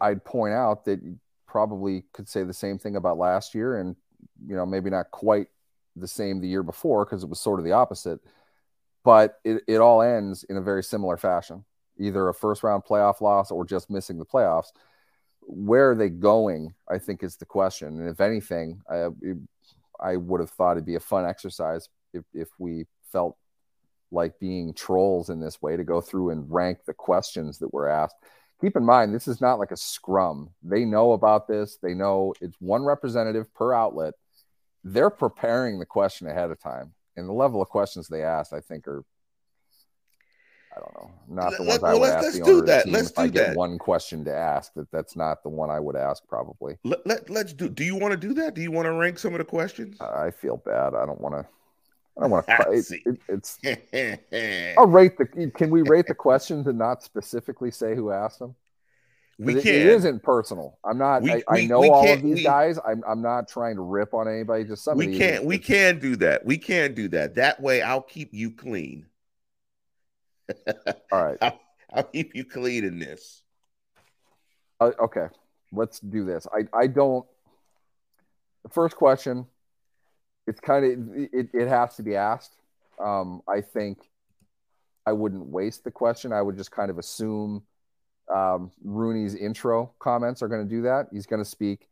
[0.01, 1.01] I'd point out that
[1.53, 3.95] probably could say the same thing about last year and
[4.47, 5.49] you know maybe not quite
[5.97, 8.19] the same the year before because it was sort of the opposite
[9.05, 11.63] but it, it all ends in a very similar fashion
[11.99, 14.73] either a first round playoff loss or just missing the playoffs.
[15.41, 18.01] Where are they going i think is the question.
[18.01, 19.09] And if anything i,
[20.01, 23.37] I would have thought it'd be a fun exercise if, if we felt
[24.11, 27.91] like being trolls in this way to go through and rank the questions that were
[27.91, 28.17] asked
[28.63, 30.49] keep in mind this is not like a scrum.
[30.63, 31.77] They know about this.
[31.83, 34.15] They know it's one representative per outlet.
[34.85, 38.61] They're preparing the question ahead of time and the level of questions they ask i
[38.61, 39.05] think are
[40.75, 42.89] i don't know not the ones Let, i would well, ask let's the do that.
[42.89, 43.57] let's if do i get that.
[43.57, 46.77] one question to ask that that's not the one i would ask probably.
[46.85, 48.55] Let, let, let's do do you want to do that?
[48.55, 50.01] Do you want to rank some of the questions?
[50.01, 50.95] I feel bad.
[50.95, 51.47] I don't want to
[52.17, 52.71] I don't want to.
[52.71, 53.59] It, it, it's.
[54.77, 55.51] I'll rate the.
[55.55, 58.55] Can we rate the questions and not specifically say who asked them?
[59.39, 59.75] We it, can.
[59.75, 60.79] It isn't personal.
[60.85, 61.23] I'm not.
[61.23, 62.79] We, I, we, I, know all of these we, guys.
[62.87, 63.03] I'm.
[63.09, 64.65] I'm not trying to rip on anybody.
[64.65, 64.99] Just some.
[64.99, 65.45] We can't.
[65.45, 66.45] We can do that.
[66.45, 67.37] We can do that.
[67.37, 69.07] That way, I'll keep you clean.
[71.11, 71.39] all right.
[71.43, 71.61] I'll,
[71.95, 73.43] I'll, keep you clean in this.
[74.81, 75.29] Uh, okay.
[75.73, 76.47] Let's do this.
[76.53, 76.67] I.
[76.77, 77.27] I don't.
[78.65, 79.47] the first question,
[80.47, 82.57] it's kind of it, it has to be asked.
[82.99, 83.99] Um, I think
[85.07, 86.33] I wouldn't waste the question.
[86.33, 87.63] I would just kind of assume
[88.33, 91.09] um, Rooney's intro comments are going to do that.
[91.13, 91.89] He's going to speak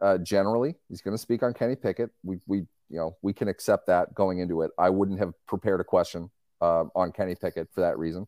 [0.00, 0.74] uh, generally.
[0.88, 2.10] He's going to speak on Kenny Pickett.
[2.22, 4.70] We we you know we can accept that going into it.
[4.78, 6.30] I wouldn't have prepared a question
[6.60, 8.26] uh, on Kenny Pickett for that reason.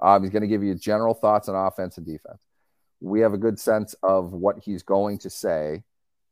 [0.00, 2.38] Um, he's going to give you general thoughts on offense and defense.
[3.00, 5.82] We have a good sense of what he's going to say.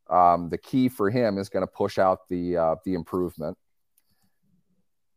[0.09, 3.57] Um, the key for him is going to push out the uh, the improvement.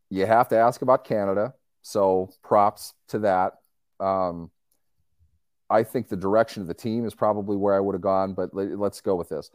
[0.09, 3.53] You have to ask about Canada, so props to that.
[3.99, 4.49] Um,
[5.69, 8.49] I think the direction of the team is probably where I would have gone, but
[8.53, 9.51] let's go with this.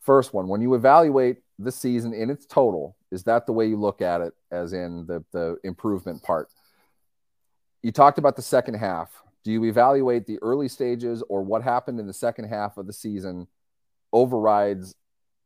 [0.00, 3.76] First one, when you evaluate the season in its total, is that the way you
[3.76, 6.48] look at it, as in the the improvement part?
[7.82, 9.10] You talked about the second half.
[9.42, 12.92] Do you evaluate the early stages or what happened in the second half of the
[12.92, 13.48] season
[14.16, 14.94] overrides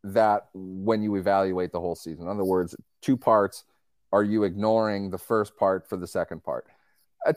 [0.04, 2.24] that when you evaluate the whole season?
[2.24, 3.64] In other words, two parts.
[4.12, 6.66] Are you ignoring the first part for the second part?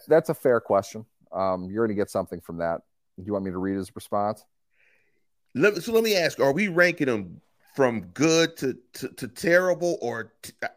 [0.08, 1.06] That's a fair question.
[1.32, 2.82] Um, you're going to get something from that.
[3.18, 4.46] Do you want me to read his response?
[5.56, 7.42] Let, so let me ask: Are we ranking them
[7.76, 10.68] from good to to, to terrible, or t- uh,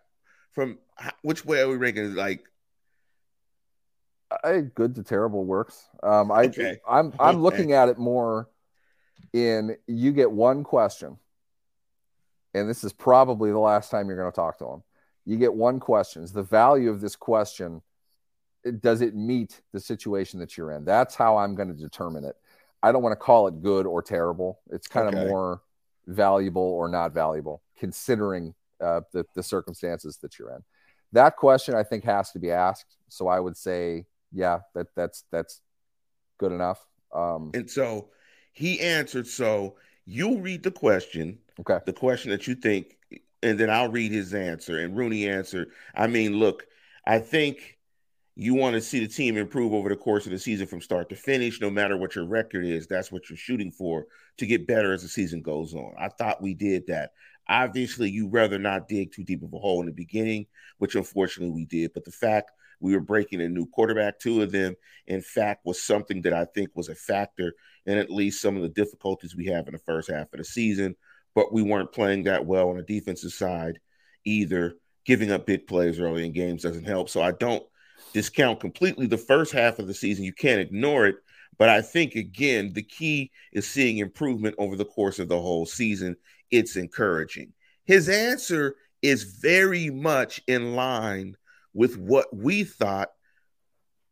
[0.52, 0.78] from
[1.22, 2.14] which way are we ranking?
[2.14, 2.44] Like,
[4.44, 5.88] I, good to terrible works.
[6.02, 6.78] Um, I okay.
[6.86, 8.48] I'm I'm looking at it more
[9.32, 11.18] in you get one question,
[12.54, 14.82] and this is probably the last time you're going to talk to them.
[15.24, 16.22] You get one question.
[16.22, 17.82] Is the value of this question
[18.80, 20.84] does it meet the situation that you're in?
[20.84, 22.36] That's how I'm going to determine it.
[22.82, 24.60] I don't want to call it good or terrible.
[24.70, 25.22] It's kind okay.
[25.22, 25.62] of more
[26.06, 30.62] valuable or not valuable, considering uh, the, the circumstances that you're in.
[31.12, 32.96] That question I think has to be asked.
[33.08, 35.60] So I would say, yeah, that that's that's
[36.38, 36.84] good enough.
[37.14, 38.08] Um, and so
[38.56, 39.26] he answered.
[39.26, 42.96] So you'll read the question, okay, the question that you think,
[43.42, 44.80] and then I'll read his answer.
[44.80, 45.70] And Rooney answered.
[45.94, 46.66] I mean, look,
[47.06, 47.78] I think
[48.34, 51.08] you want to see the team improve over the course of the season from start
[51.10, 52.86] to finish, no matter what your record is.
[52.86, 54.06] That's what you're shooting for
[54.38, 55.94] to get better as the season goes on.
[55.98, 57.12] I thought we did that.
[57.48, 60.46] Obviously, you rather not dig too deep of a hole in the beginning,
[60.78, 61.92] which unfortunately we did.
[61.94, 64.74] But the fact we were breaking a new quarterback, two of them,
[65.06, 67.54] in fact, was something that I think was a factor
[67.86, 70.44] in at least some of the difficulties we have in the first half of the
[70.44, 70.96] season.
[71.34, 73.78] But we weren't playing that well on the defensive side
[74.24, 74.74] either.
[75.04, 77.08] Giving up big plays early in games doesn't help.
[77.08, 77.62] So I don't
[78.12, 80.24] discount completely the first half of the season.
[80.24, 81.16] You can't ignore it.
[81.58, 85.64] But I think, again, the key is seeing improvement over the course of the whole
[85.64, 86.16] season.
[86.50, 87.52] It's encouraging.
[87.84, 91.36] His answer is very much in line
[91.76, 93.10] with what we thought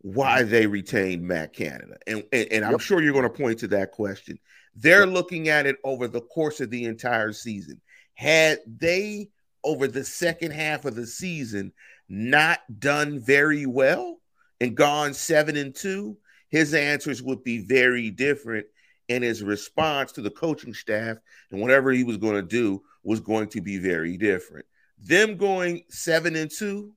[0.03, 0.51] why mm-hmm.
[0.51, 1.97] they retained Matt Canada.
[2.07, 2.81] And, and, and I'm yep.
[2.81, 4.39] sure you're going to point to that question.
[4.77, 5.15] They're yep.
[5.15, 7.81] looking at it over the course of the entire season.
[8.13, 9.31] Had they,
[9.65, 11.73] over the second half of the season,
[12.07, 14.19] not done very well
[14.61, 16.19] and gone seven and two,
[16.51, 18.67] his answers would be very different.
[19.09, 21.17] And his response to the coaching staff
[21.51, 24.67] and whatever he was going to do was going to be very different.
[24.99, 26.93] Them going seven and two,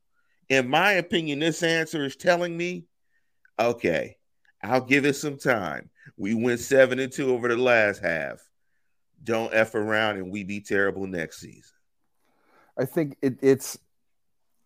[0.50, 2.86] in my opinion, this answer is telling me,
[3.60, 4.18] okay,
[4.64, 5.90] I'll give it some time.
[6.18, 8.40] We went seven and two over the last half.
[9.24, 11.76] Don't F around and we be terrible next season.
[12.78, 13.78] I think it, it's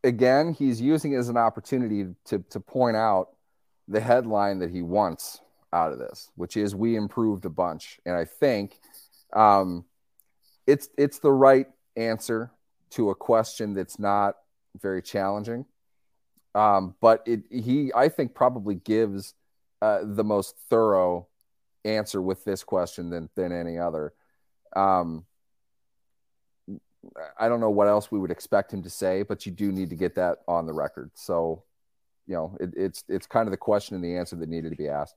[0.04, 3.30] again, he's using it as an opportunity to, to point out
[3.88, 5.39] the headline that he wants
[5.74, 8.00] out of this, which is we improved a bunch.
[8.06, 8.80] And I think
[9.34, 9.86] um,
[10.67, 12.52] it's it's the right answer
[12.91, 14.36] to a question that's not
[14.82, 15.65] very challenging.
[16.54, 19.34] Um, but it he I think probably gives
[19.82, 21.28] uh, the most thorough
[21.86, 24.14] answer with this question than than any other.
[24.76, 25.26] Um,
[27.40, 29.90] I don't know what else we would expect him to say, but you do need
[29.90, 31.12] to get that on the record.
[31.16, 31.64] So,
[32.28, 34.78] you know, it, it's it's kind of the question and the answer that needed to
[34.78, 35.16] be asked.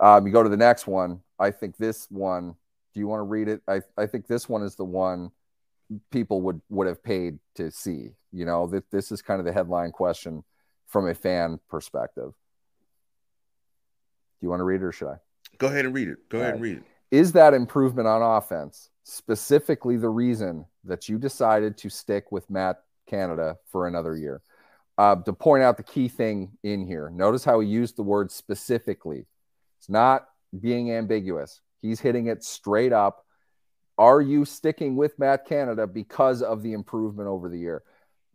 [0.00, 1.20] Um, you go to the next one.
[1.38, 2.56] I think this one.
[2.94, 3.62] Do you want to read it?
[3.68, 5.30] I I think this one is the one
[6.10, 8.10] people would would have paid to see.
[8.32, 10.42] You know, that this is kind of the headline question
[10.92, 12.32] from a fan perspective.
[14.40, 15.16] Do you want to read it or should I?
[15.58, 16.28] Go ahead and read it.
[16.28, 16.54] Go All ahead right.
[16.54, 16.84] and read it.
[17.10, 22.82] Is that improvement on offense specifically the reason that you decided to stick with Matt
[23.08, 24.42] Canada for another year.
[24.98, 28.30] Uh, to point out the key thing in here, notice how he used the word
[28.30, 29.26] specifically.
[29.78, 30.28] It's not
[30.60, 33.24] being ambiguous, he's hitting it straight up.
[33.98, 37.82] Are you sticking with Matt Canada because of the improvement over the year?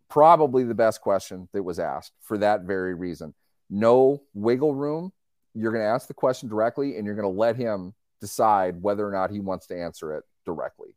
[0.08, 3.34] Probably the best question that was asked for that very reason.
[3.70, 5.12] No wiggle room.
[5.54, 9.06] You're going to ask the question directly and you're going to let him decide whether
[9.06, 10.94] or not he wants to answer it directly.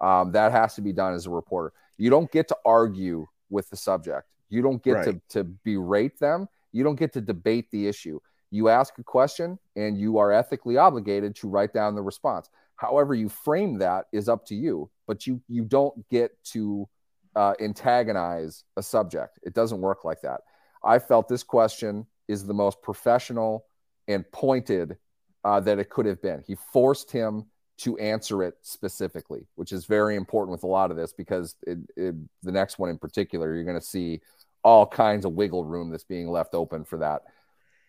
[0.00, 1.72] Um, that has to be done as a reporter.
[1.98, 4.28] You don't get to argue with the subject.
[4.48, 5.04] You don't get right.
[5.04, 6.48] to, to berate them.
[6.72, 8.18] You don't get to debate the issue.
[8.50, 12.48] You ask a question and you are ethically obligated to write down the response.
[12.76, 16.88] However, you frame that is up to you, but you you don't get to
[17.36, 19.38] uh, antagonize a subject.
[19.42, 20.42] It doesn't work like that.
[20.82, 23.66] I felt this question is the most professional
[24.08, 24.96] and pointed
[25.44, 26.42] uh, that it could have been.
[26.46, 27.46] He forced him
[27.78, 31.78] to answer it specifically, which is very important with a lot of this because it,
[31.96, 34.20] it, the next one in particular, you're going to see
[34.62, 37.22] all kinds of wiggle room that's being left open for that.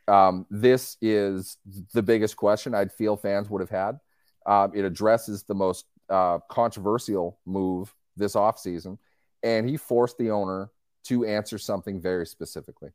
[0.07, 1.57] Um, this is
[1.93, 3.99] the biggest question I'd feel fans would have had.
[4.45, 8.97] Um, it addresses the most uh, controversial move this offseason,
[9.45, 10.71] and he forced the owner
[11.05, 12.89] to answer something very specifically.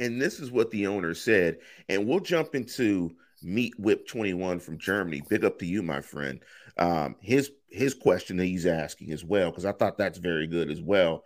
[0.00, 1.58] And this is what the owner said.
[1.90, 5.22] And we'll jump into Meat Whip 21 from Germany.
[5.28, 6.40] Big up to you, my friend.
[6.78, 10.70] Um, his his question that he's asking as well, because I thought that's very good
[10.70, 11.22] as well.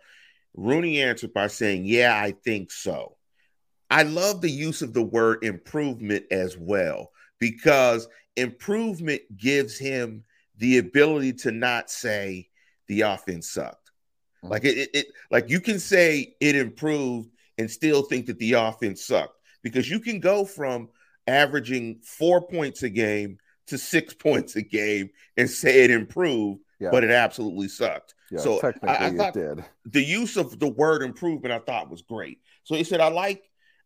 [0.53, 3.15] Rooney answered by saying, Yeah, I think so.
[3.89, 10.25] I love the use of the word improvement as well, because improvement gives him
[10.57, 12.49] the ability to not say
[12.87, 13.84] the offense sucked.
[14.49, 18.53] Like it, it, it, like you can say it improved and still think that the
[18.53, 20.89] offense sucked because you can go from
[21.27, 26.89] averaging four points a game to six points a game and say it improved, yeah.
[26.91, 28.13] but it absolutely sucked.
[28.31, 29.63] Yeah, so I, I thought did.
[29.85, 32.39] the use of the word improvement I thought was great.
[32.63, 33.43] So he said, I like,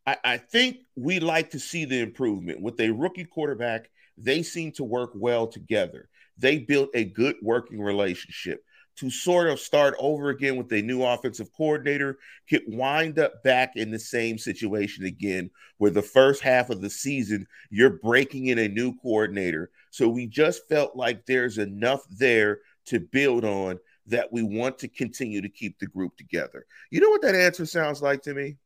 [0.08, 3.90] I, I think we like to see the improvement with a rookie quarterback.
[4.18, 6.10] They seem to work well together.
[6.38, 8.64] They built a good working relationship
[9.00, 12.18] to sort of start over again with a new offensive coordinator
[12.50, 16.90] could wind up back in the same situation again, where the first half of the
[16.90, 19.72] season you're breaking in a new coordinator.
[19.90, 24.90] So we just felt like there's enough there to build on that we want to
[24.90, 26.66] continue to keep the group together.
[26.92, 28.58] You know what that answer sounds like to me?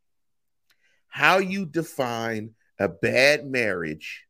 [1.10, 4.24] How you define a bad marriage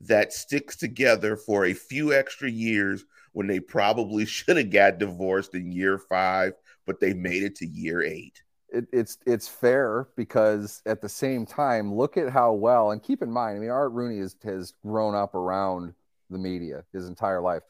[0.00, 3.04] that sticks together for a few extra years
[3.34, 6.54] when they probably should have got divorced in year five,
[6.86, 8.42] but they made it to year eight.
[8.72, 13.22] It, it's it's fair because at the same time, look at how well and keep
[13.22, 13.58] in mind.
[13.58, 15.94] I mean, Art Rooney has has grown up around
[16.30, 17.62] the media his entire life.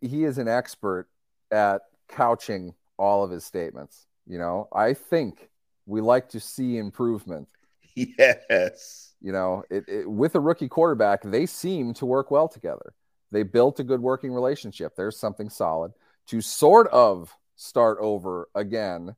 [0.00, 1.08] He is an expert
[1.50, 4.06] at couching all of his statements.
[4.26, 5.50] You know, I think
[5.86, 7.48] we like to see improvement.
[7.94, 9.12] Yes.
[9.20, 12.94] You know, it, it, with a rookie quarterback, they seem to work well together.
[13.32, 14.94] They built a good working relationship.
[14.94, 15.92] There's something solid
[16.28, 19.16] to sort of start over again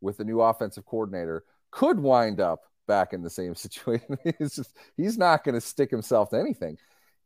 [0.00, 4.18] with the new offensive coordinator could wind up back in the same situation.
[4.38, 6.78] he's just he's not going to stick himself to anything,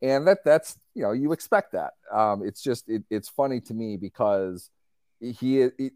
[0.03, 1.93] and that that's you know you expect that.
[2.13, 4.71] Um, it's just it, it's funny to me because
[5.21, 5.93] he it,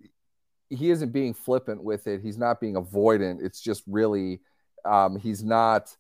[0.71, 2.21] he isn't being flippant with it.
[2.23, 3.43] He's not being avoidant.
[3.43, 4.41] It's just really
[4.85, 5.95] um, he's not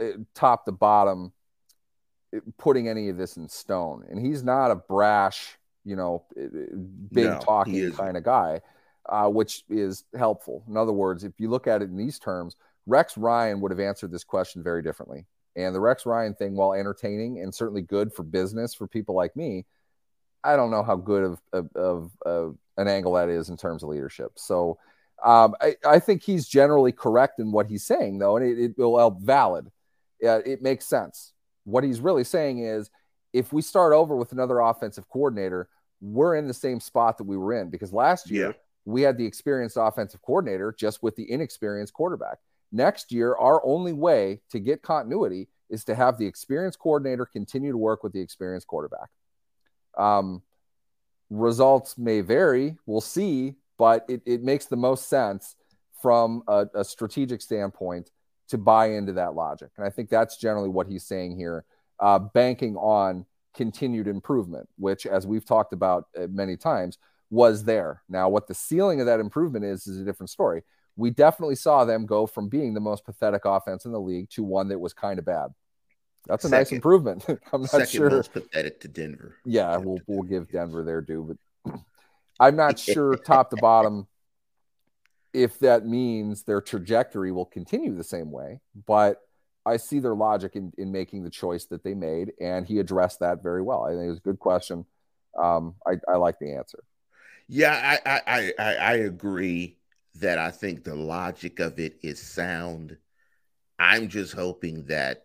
[0.00, 1.32] uh, top to bottom
[2.58, 4.04] putting any of this in stone.
[4.08, 8.60] And he's not a brash, you know, big no, talking kind of guy,
[9.08, 10.64] uh, which is helpful.
[10.68, 13.80] In other words, if you look at it in these terms, Rex Ryan would have
[13.80, 15.26] answered this question very differently.
[15.56, 19.34] And the Rex Ryan thing, while entertaining and certainly good for business for people like
[19.34, 19.64] me,
[20.44, 23.82] I don't know how good of, of, of, of an angle that is in terms
[23.82, 24.32] of leadership.
[24.36, 24.78] So
[25.24, 28.78] um, I, I, think he's generally correct in what he's saying, though, and it, it
[28.78, 29.72] will help valid.
[30.22, 31.32] Uh, it makes sense
[31.66, 32.90] what he's really saying is
[33.32, 35.68] if we start over with another offensive coordinator,
[36.00, 38.52] we're in the same spot that we were in because last year yeah.
[38.84, 42.38] we had the experienced offensive coordinator just with the inexperienced quarterback.
[42.72, 47.72] Next year, our only way to get continuity is to have the experienced coordinator continue
[47.72, 49.10] to work with the experienced quarterback.
[49.98, 50.42] Um,
[51.30, 55.56] results may vary, we'll see, but it, it makes the most sense
[56.00, 58.10] from a, a strategic standpoint
[58.48, 59.70] to buy into that logic.
[59.76, 61.64] And I think that's generally what he's saying here,
[62.00, 66.98] uh, banking on continued improvement, which, as we've talked about uh, many times,
[67.30, 68.02] was there.
[68.08, 70.62] Now, what the ceiling of that improvement is, is a different story.
[70.96, 74.44] We definitely saw them go from being the most pathetic offense in the league to
[74.44, 75.48] one that was kind of bad.
[76.26, 77.24] That's a second, nice improvement.
[77.52, 78.10] I'm not second sure.
[78.10, 79.36] most pathetic to Denver.
[79.44, 81.74] Yeah, we'll we'll give Denver their due, but
[82.40, 84.08] I'm not sure top to bottom
[85.36, 88.58] if that means their trajectory will continue the same way.
[88.86, 89.20] But
[89.66, 93.20] I see their logic in, in making the choice that they made, and he addressed
[93.20, 93.84] that very well.
[93.84, 94.86] I think it was a good question.
[95.38, 96.82] Um, I, I like the answer.
[97.48, 99.76] Yeah, I, I, I, I agree
[100.14, 102.96] that I think the logic of it is sound.
[103.78, 105.24] I'm just hoping that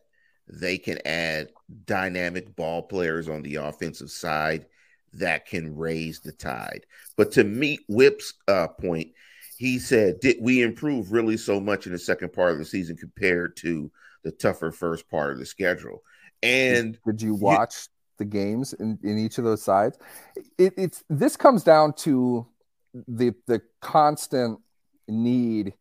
[0.50, 1.52] they can add
[1.86, 4.66] dynamic ball players on the offensive side
[5.14, 6.86] that can raise the tide.
[7.16, 9.14] But to meet Whip's uh, point,
[9.62, 12.98] he said, Did we improve really so much in the second part of the season
[12.98, 13.92] compared to
[14.24, 16.02] the tougher first part of the schedule?
[16.42, 20.00] And did you watch you, the games in, in each of those sides?
[20.58, 22.48] It, it's this comes down to
[23.08, 24.60] the the constant
[25.08, 25.76] need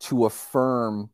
[0.00, 1.10] to affirm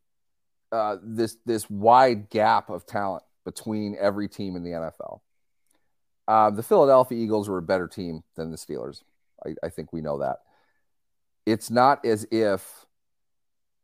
[0.71, 5.23] uh, this this wide gap of talent between every team in the NFL.
[6.29, 9.03] Uh, the Philadelphia Eagles were a better team than the Steelers.
[9.45, 10.37] I, I think we know that.
[11.47, 12.87] It's not as if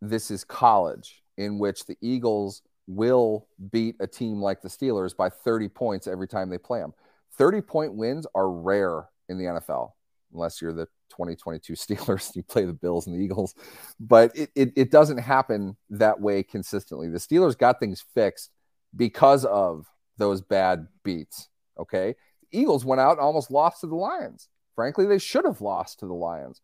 [0.00, 5.28] this is college in which the Eagles will beat a team like the Steelers by
[5.28, 6.94] 30 points every time they play them.
[7.32, 9.92] 30 point wins are rare in the NFL,
[10.32, 13.54] unless you're the 2022 Steelers, you play the Bills and the Eagles.
[13.98, 17.08] But it, it, it doesn't happen that way consistently.
[17.08, 18.50] The Steelers got things fixed
[18.94, 19.86] because of
[20.18, 21.48] those bad beats.
[21.78, 22.14] Okay.
[22.40, 24.48] The Eagles went out and almost lost to the Lions.
[24.74, 26.60] Frankly, they should have lost to the Lions.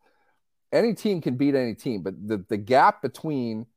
[0.73, 3.67] Any team can beat any team, but the, the gap between,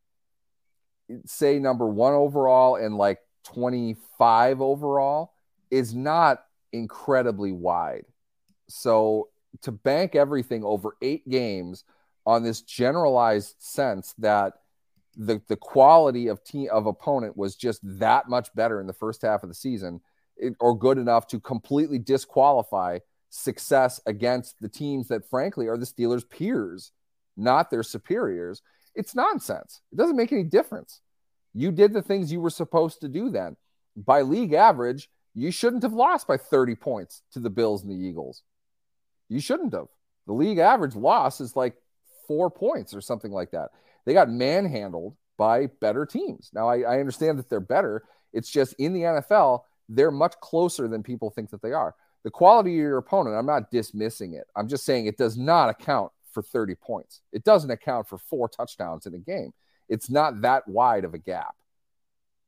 [1.26, 5.32] say, number one overall and like 25 overall
[5.70, 8.07] is not incredibly wide.
[8.68, 9.28] So
[9.62, 11.84] to bank everything over eight games
[12.24, 14.55] on this generalized sense that
[15.16, 19.22] the the quality of team of opponent was just that much better in the first
[19.22, 20.01] half of the season
[20.36, 22.99] it, or good enough to completely disqualify
[23.37, 26.93] success against the teams that frankly are the Steelers peers
[27.37, 28.62] not their superiors.
[28.95, 29.82] It's nonsense.
[29.93, 31.01] It doesn't make any difference.
[31.53, 33.57] You did the things you were supposed to do then.
[33.97, 38.07] By league average you shouldn't have lost by 30 points to the Bills and the
[38.09, 38.43] Eagles.
[39.28, 39.89] You shouldn't have.
[40.26, 41.76] The league average loss is like
[42.26, 43.70] 4 points or something like that.
[44.07, 46.51] They got manhandled by better teams.
[46.55, 48.05] Now, I, I understand that they're better.
[48.32, 49.61] It's just in the NFL,
[49.91, 51.95] they're much closer than people think that they are.
[52.27, 54.49] The quality of your opponent, I'm not dismissing it.
[54.57, 57.20] I'm just saying it does not account for 30 points.
[57.33, 59.53] It doesn't account for four touchdowns in a game.
[59.89, 61.55] It's not that wide of a gap.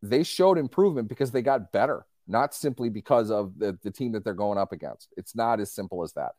[0.02, 4.24] They showed improvement because they got better, not simply because of the, the team that
[4.24, 5.14] they're going up against.
[5.16, 6.32] It's not as simple as that.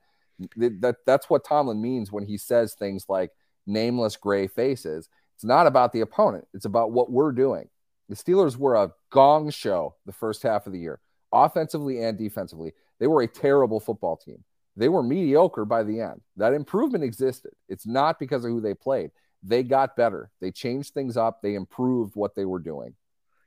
[0.57, 0.97] that.
[1.05, 3.31] That's what Tomlin means when he says things like,
[3.65, 5.07] nameless gray faces.
[5.35, 7.69] It's not about the opponent, it's about what we're doing.
[8.09, 10.99] The Steelers were a gong show the first half of the year,
[11.31, 12.73] offensively and defensively.
[12.99, 14.43] They were a terrible football team.
[14.75, 16.21] They were mediocre by the end.
[16.37, 17.51] That improvement existed.
[17.67, 19.11] It's not because of who they played.
[19.43, 20.29] They got better.
[20.41, 21.41] They changed things up.
[21.41, 22.93] They improved what they were doing.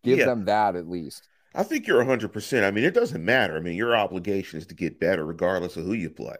[0.03, 0.26] Give yeah.
[0.26, 1.28] them that at least.
[1.55, 2.64] I think you're 100%.
[2.64, 3.57] I mean, it doesn't matter.
[3.57, 6.36] I mean, your obligation is to get better regardless of who you play.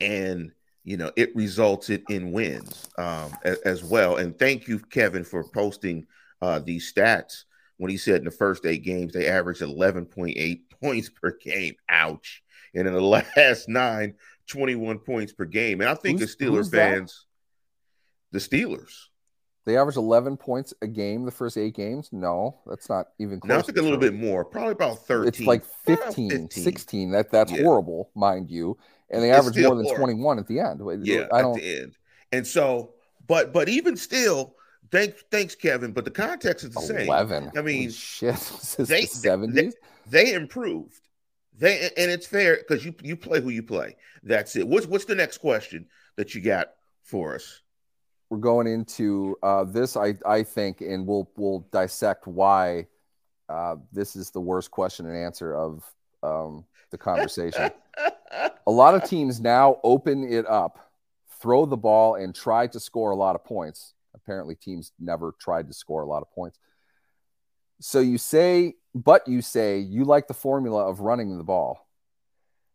[0.00, 0.52] And
[0.84, 4.16] you know, it resulted in wins um, as, as, well.
[4.16, 6.06] And thank you, Kevin, for posting
[6.40, 7.44] uh, these stats
[7.80, 11.74] when he said in the first eight games they averaged 11.8 points per game.
[11.88, 12.42] Ouch.
[12.74, 14.14] And in the last nine,
[14.46, 15.80] 21 points per game.
[15.80, 17.26] And I think who's, the Steelers fans,
[18.32, 18.38] that?
[18.38, 18.92] the Steelers.
[19.66, 22.08] They average 11 points a game the first eight games.
[22.12, 23.48] No, that's not even close.
[23.48, 25.28] No, I think a little bit more, probably about 13.
[25.28, 26.50] It's like 15, 15.
[26.50, 27.10] 16.
[27.10, 27.62] That, that's yeah.
[27.62, 28.78] horrible, mind you
[29.10, 30.04] and they average more than horrible.
[30.04, 31.06] 21 at the end.
[31.06, 31.56] Yeah, I don't.
[31.56, 31.96] At the end.
[32.32, 32.94] And so,
[33.26, 34.54] but but even still,
[34.90, 35.92] thanks thanks Kevin.
[35.92, 36.96] But the context is the 11.
[36.96, 37.06] same.
[37.06, 37.52] Eleven.
[37.56, 38.36] I mean, Holy shit,
[38.78, 39.74] they seventies.
[40.06, 41.00] They, they, improved.
[41.58, 43.96] They and it's fair because you you play who you play.
[44.22, 44.66] That's it.
[44.66, 45.86] What's what's the next question
[46.16, 46.68] that you got
[47.02, 47.60] for us?
[48.30, 49.96] We're going into uh, this.
[49.96, 52.86] I I think, and we'll we'll dissect why
[53.48, 55.84] uh, this is the worst question and answer of
[56.22, 57.70] um, the conversation.
[58.66, 60.90] a lot of teams now open it up,
[61.40, 63.94] throw the ball, and try to score a lot of points.
[64.14, 66.58] Apparently, teams never tried to score a lot of points.
[67.80, 71.88] So you say, but you say you like the formula of running the ball.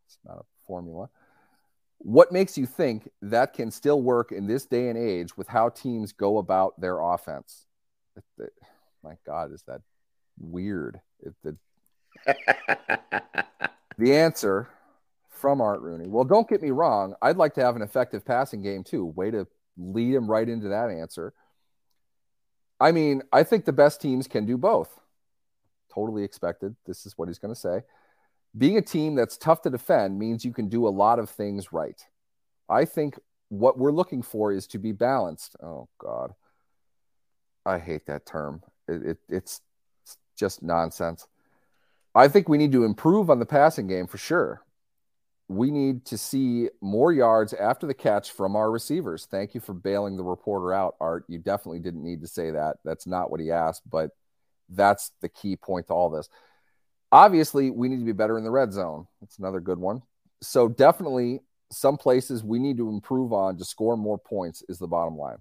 [0.08, 1.10] It's not a formula.
[2.00, 5.70] What makes you think that can still work in this day and age with how
[5.70, 7.66] teams go about their offense?
[8.16, 8.54] It, it,
[9.04, 9.82] my God, is that
[10.38, 11.00] weird?
[11.20, 11.58] It, the,
[13.98, 14.70] the answer
[15.30, 16.08] from Art Rooney.
[16.08, 17.16] Well, don't get me wrong.
[17.22, 19.06] I'd like to have an effective passing game too.
[19.06, 19.48] Way to
[19.78, 21.34] lead him right into that answer.
[22.80, 25.00] I mean, I think the best teams can do both.
[25.94, 26.76] Totally expected.
[26.86, 27.84] This is what he's going to say.
[28.58, 31.72] Being a team that's tough to defend means you can do a lot of things
[31.72, 32.02] right.
[32.70, 33.20] I think
[33.50, 35.56] what we're looking for is to be balanced.
[35.62, 36.34] Oh, God.
[37.66, 38.62] I hate that term.
[38.88, 39.62] It, it, it's
[40.38, 41.28] just nonsense.
[42.14, 44.65] I think we need to improve on the passing game for sure
[45.48, 49.28] we need to see more yards after the catch from our receivers.
[49.30, 51.26] Thank you for bailing the reporter out, Art.
[51.28, 52.78] You definitely didn't need to say that.
[52.84, 54.10] That's not what he asked, but
[54.70, 56.30] that's the key point to all this.
[57.12, 59.06] Obviously, we need to be better in the red zone.
[59.22, 60.02] That's another good one.
[60.42, 61.42] so definitely
[61.72, 65.38] some places we need to improve on to score more points is the bottom line.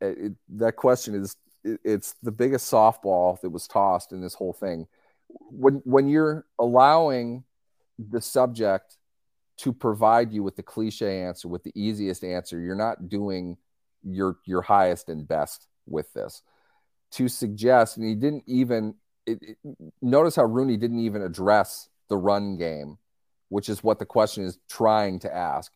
[0.00, 4.34] It, it, that question is it, it's the biggest softball that was tossed in this
[4.34, 4.86] whole thing.
[5.28, 7.44] When when you're allowing
[8.10, 8.96] the subject
[9.58, 13.56] to provide you with the cliche answer, with the easiest answer, you're not doing
[14.02, 16.42] your your highest and best with this.
[17.12, 18.94] To suggest, and he didn't even
[19.26, 19.58] it,
[20.00, 22.98] notice how Rooney didn't even address the run game
[23.50, 25.72] which is what the question is trying to ask.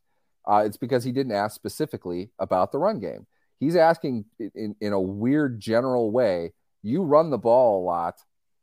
[0.50, 3.26] Uh, it's because he didn't ask specifically about the run game.
[3.60, 6.52] He's asking in, in a weird general way,
[6.82, 8.14] you run the ball a lot.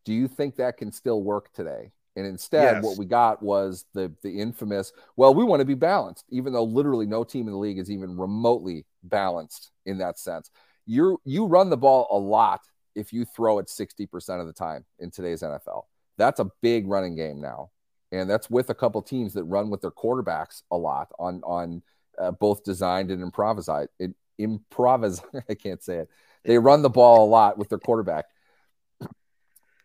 [0.06, 1.92] Do you think that can still work today?
[2.16, 2.84] And instead, yes.
[2.84, 6.64] what we got was the the infamous, well, we want to be balanced, even though
[6.64, 10.50] literally no team in the league is even remotely balanced in that sense.
[10.86, 12.62] You you run the ball a lot
[12.94, 15.84] if you throw it 60% of the time in today's NFL.
[16.18, 17.70] That's a big running game now
[18.12, 21.82] and that's with a couple teams that run with their quarterbacks a lot on on
[22.20, 23.70] uh, both designed and improvised.
[24.00, 26.10] It, improvise, I can't say it.
[26.44, 28.26] They run the ball a lot with their quarterback.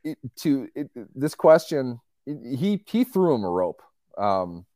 [0.03, 3.83] It, to it, this question, he he threw him a rope.
[4.19, 4.67] Um,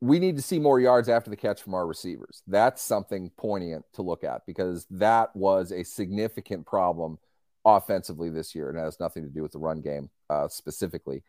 [0.00, 2.42] we need to see more yards after the catch from our receivers.
[2.46, 7.18] That's something poignant to look at because that was a significant problem
[7.64, 11.22] offensively this year, and it has nothing to do with the run game uh, specifically.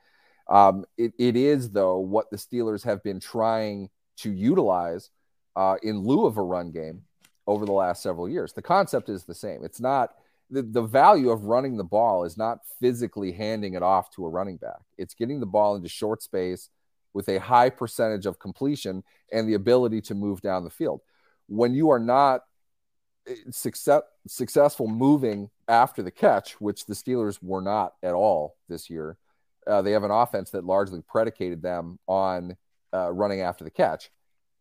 [0.49, 5.09] Um, it, it is, though, what the Steelers have been trying to utilize
[5.55, 7.03] uh, in lieu of a run game
[7.47, 8.53] over the last several years.
[8.53, 9.63] The concept is the same.
[9.63, 10.15] It's not
[10.49, 14.29] the, the value of running the ball is not physically handing it off to a
[14.29, 16.69] running back, it's getting the ball into short space
[17.13, 21.01] with a high percentage of completion and the ability to move down the field.
[21.47, 22.41] When you are not
[23.27, 28.89] eh, success, successful moving after the catch, which the Steelers were not at all this
[28.89, 29.17] year,
[29.65, 32.57] uh, they have an offense that largely predicated them on
[32.93, 34.11] uh, running after the catch,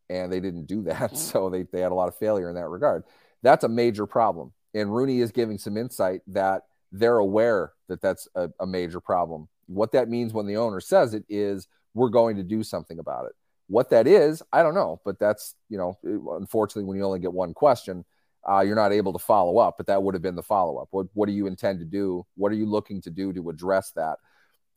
[0.08, 0.94] and they didn't do that.
[1.12, 1.16] Mm-hmm.
[1.16, 3.04] So they, they had a lot of failure in that regard.
[3.42, 4.52] That's a major problem.
[4.74, 6.62] And Rooney is giving some insight that
[6.92, 9.48] they're aware that that's a, a major problem.
[9.66, 13.26] What that means when the owner says it is, we're going to do something about
[13.26, 13.32] it.
[13.68, 15.98] What that is, I don't know, but that's, you know,
[16.36, 18.04] unfortunately, when you only get one question,
[18.48, 20.88] uh, you're not able to follow up, but that would have been the follow up.
[20.90, 22.26] What, what do you intend to do?
[22.36, 24.18] What are you looking to do to address that?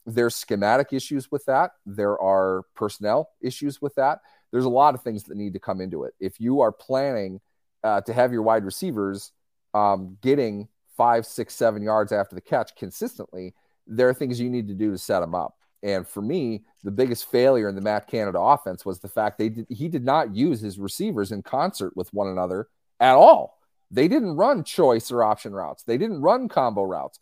[0.08, 1.72] there's schematic issues with that.
[1.86, 4.22] There are personnel issues with that.
[4.52, 6.14] There's a lot of things that need to come into it.
[6.20, 7.42] If you are planning
[7.84, 9.34] uh, to have your wide receivers
[9.78, 13.54] um, getting five, six, seven yards after the catch consistently,
[13.86, 15.56] there are things you need to do to set them up.
[15.84, 19.50] And for me, the biggest failure in the Matt Canada offense was the fact they
[19.50, 22.68] did, he did not use his receivers in concert with one another
[23.00, 23.60] at all.
[23.92, 25.84] They didn't run choice or option routes.
[25.84, 27.20] They didn't run combo routes.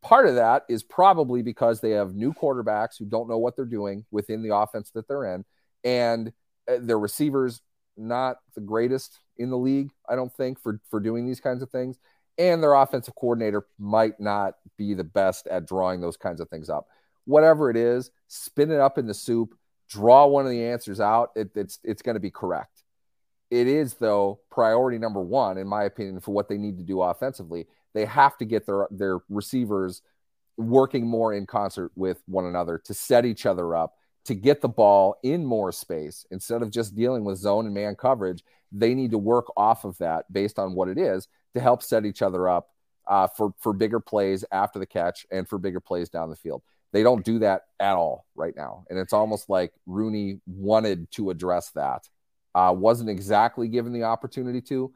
[0.00, 3.64] Part of that is probably because they have new quarterbacks who don't know what they're
[3.66, 5.44] doing within the offense that they're in,
[5.84, 6.32] and
[6.68, 7.60] uh, their receivers
[7.96, 11.70] not the greatest in the league, I don't think, for for doing these kinds of
[11.70, 11.98] things.
[12.38, 16.70] And their offensive coordinator might not be the best at drawing those kinds of things
[16.70, 16.86] up.
[17.24, 19.54] Whatever it is, spin it up in the soup,
[19.88, 21.30] draw one of the answers out.
[21.36, 22.82] It, it's it's going to be correct.
[23.50, 27.02] It is though priority number one, in my opinion, for what they need to do
[27.02, 30.02] offensively they have to get their their receivers
[30.56, 34.68] working more in concert with one another to set each other up to get the
[34.68, 39.10] ball in more space instead of just dealing with zone and man coverage they need
[39.10, 42.48] to work off of that based on what it is to help set each other
[42.48, 42.68] up
[43.06, 46.62] uh, for for bigger plays after the catch and for bigger plays down the field
[46.92, 51.30] they don't do that at all right now and it's almost like rooney wanted to
[51.30, 52.08] address that
[52.54, 54.92] uh, wasn't exactly given the opportunity to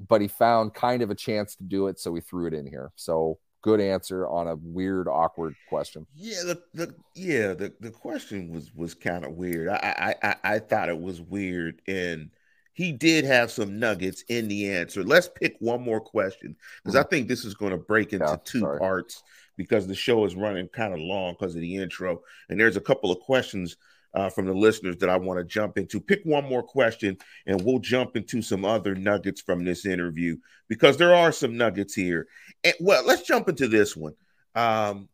[0.00, 2.66] but he found kind of a chance to do it, so he threw it in
[2.66, 2.92] here.
[2.96, 6.06] So good answer on a weird, awkward question.
[6.14, 9.68] Yeah, the, the yeah the, the question was was kind of weird.
[9.68, 12.30] I, I I thought it was weird, and
[12.78, 15.02] he did have some nuggets in the answer.
[15.02, 17.04] Let's pick one more question because mm-hmm.
[17.04, 18.78] I think this is going to break into yeah, two sorry.
[18.78, 19.24] parts
[19.56, 22.80] because the show is running kind of long because of the intro, and there's a
[22.80, 23.76] couple of questions
[24.14, 25.98] uh, from the listeners that I want to jump into.
[25.98, 27.18] Pick one more question,
[27.48, 30.36] and we'll jump into some other nuggets from this interview
[30.68, 32.28] because there are some nuggets here.
[32.62, 34.14] And well, let's jump into this one
[34.54, 35.08] um,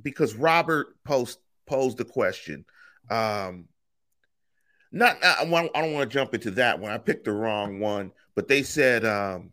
[0.00, 2.64] because Robert post posed the question.
[3.10, 3.64] Um,
[4.90, 6.90] not, I don't want to jump into that one.
[6.90, 9.52] I picked the wrong one, but they said um,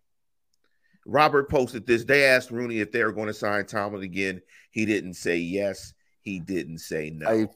[1.05, 2.03] Robert posted this.
[2.03, 4.41] They asked Rooney if they were going to sign Tomlin again.
[4.71, 5.93] He didn't say yes.
[6.21, 7.29] He didn't say no.
[7.29, 7.47] I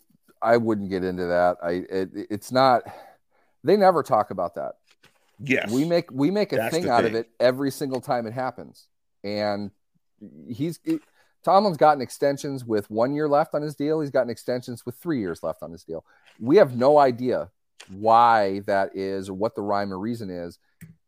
[0.41, 1.57] I wouldn't get into that.
[1.63, 2.83] I it, it's not.
[3.63, 4.73] They never talk about that.
[5.39, 7.13] Yes, we make we make a thing out thing.
[7.13, 8.87] of it every single time it happens,
[9.23, 9.71] and
[10.47, 11.01] he's it,
[11.43, 14.01] Tomlin's gotten extensions with one year left on his deal.
[14.01, 16.05] He's gotten extensions with three years left on his deal.
[16.39, 17.49] We have no idea
[17.87, 20.59] why that is or what the rhyme or reason is.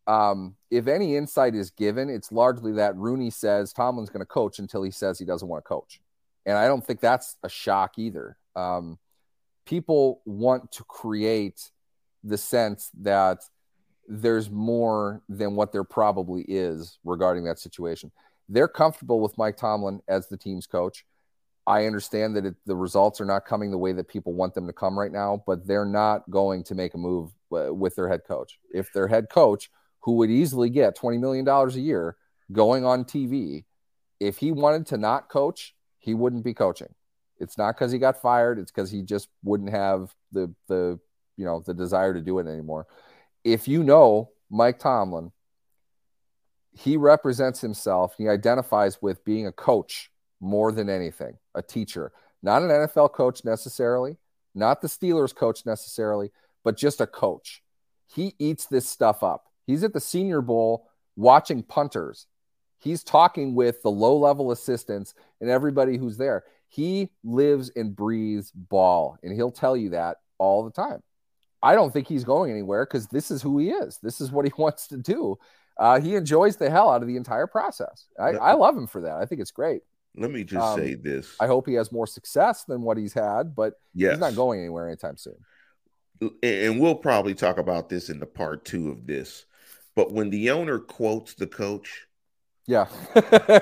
[0.08, 4.60] Um, if any insight is given, it's largely that Rooney says Tomlin's going to coach
[4.60, 6.02] until he says he doesn't want to coach.
[6.46, 8.38] And I don't think that's a shock either.
[8.56, 8.98] Um,
[9.66, 11.72] people want to create
[12.24, 13.40] the sense that
[14.08, 18.12] there's more than what there probably is regarding that situation.
[18.50, 21.06] They're comfortable with Mike Tomlin as the team's coach.
[21.68, 24.68] I understand that it, the results are not coming the way that people want them
[24.68, 28.10] to come right now, but they're not going to make a move uh, with their
[28.10, 28.60] head coach.
[28.74, 32.18] If their head coach, who would easily get $20 million a year
[32.52, 33.66] going on TV,
[34.20, 36.94] if he wanted to not coach, he wouldn't be coaching.
[37.40, 41.00] It's not because he got fired, it's because he just wouldn't have the the
[41.38, 42.86] you know the desire to do it anymore.
[43.44, 45.32] If you know Mike Tomlin,
[46.72, 50.11] he represents himself, he identifies with being a coach
[50.42, 52.12] more than anything, a teacher,
[52.44, 54.18] not an NFL coach necessarily,
[54.54, 56.32] not the Steelers coach necessarily,
[56.64, 57.62] but just a coach.
[58.14, 59.46] He eats this stuff up.
[59.66, 62.28] He's at the Senior Bowl watching punters.
[62.80, 66.44] He's talking with the low level assistants and everybody who's there.
[66.68, 71.04] He lives and breathes ball, and he'll tell you that all the time.
[71.62, 74.00] I don't think he's going anywhere because this is who he is.
[74.02, 75.38] This is what he wants to do.
[75.78, 78.08] Uh, he enjoys the hell out of the entire process.
[78.20, 79.18] I, I love him for that.
[79.18, 79.82] I think it's great.
[80.16, 81.36] Let me just um, say this.
[81.40, 84.14] I hope he has more success than what he's had, but yes.
[84.14, 85.38] he's not going anywhere anytime soon.
[86.44, 89.46] And we'll probably talk about this in the part two of this.
[89.96, 92.08] But when the owner quotes the coach,
[92.68, 92.88] yeah.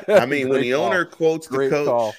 [0.08, 0.86] I mean, when the call.
[0.86, 2.16] owner quotes Great the coach, call.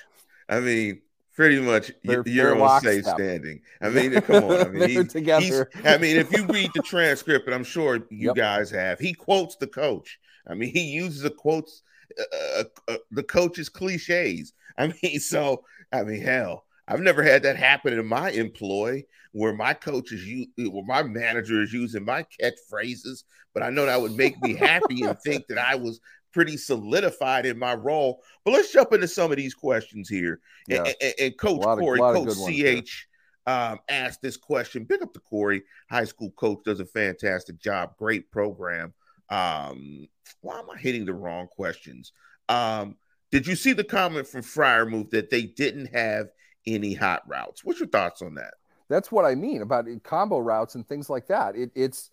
[0.48, 1.02] I mean,
[1.34, 3.60] pretty much they're, you're they're on safe standing.
[3.80, 4.60] I mean, come on.
[4.60, 5.70] I mean, he's, together.
[5.74, 8.36] He's, I mean, if you read the transcript, and I'm sure you yep.
[8.36, 10.18] guys have, he quotes the coach.
[10.46, 11.82] I mean, he uses the quotes
[12.18, 14.52] uh, uh, the coach's cliches.
[14.78, 19.54] I mean, so I mean, hell, I've never had that happen in my employ where
[19.54, 23.24] my coach is you, where my manager is using my catchphrases.
[23.54, 26.00] But I know that would make me happy and think that I was
[26.32, 28.22] pretty solidified in my role.
[28.44, 30.40] But let's jump into some of these questions here.
[30.68, 30.78] Yeah.
[30.78, 33.06] And, and, and, Coach Corey, Coach CH.
[33.46, 34.86] Um, asked this question.
[34.86, 37.96] Pick up the Corey high school coach does a fantastic job.
[37.96, 38.92] Great program.
[39.30, 40.08] Um,
[40.40, 42.12] why am I hitting the wrong questions?
[42.48, 42.96] Um,
[43.30, 46.30] did you see the comment from Freiermuth that they didn't have
[46.66, 47.64] any hot routes?
[47.64, 48.54] What's your thoughts on that?
[48.88, 51.56] That's what I mean about combo routes and things like that.
[51.56, 52.10] It, it's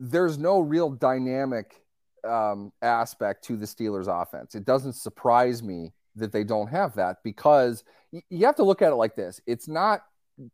[0.00, 1.82] there's no real dynamic
[2.26, 4.54] um, aspect to the Steelers' offense.
[4.54, 7.84] It doesn't surprise me that they don't have that because
[8.30, 9.40] you have to look at it like this.
[9.46, 10.02] It's not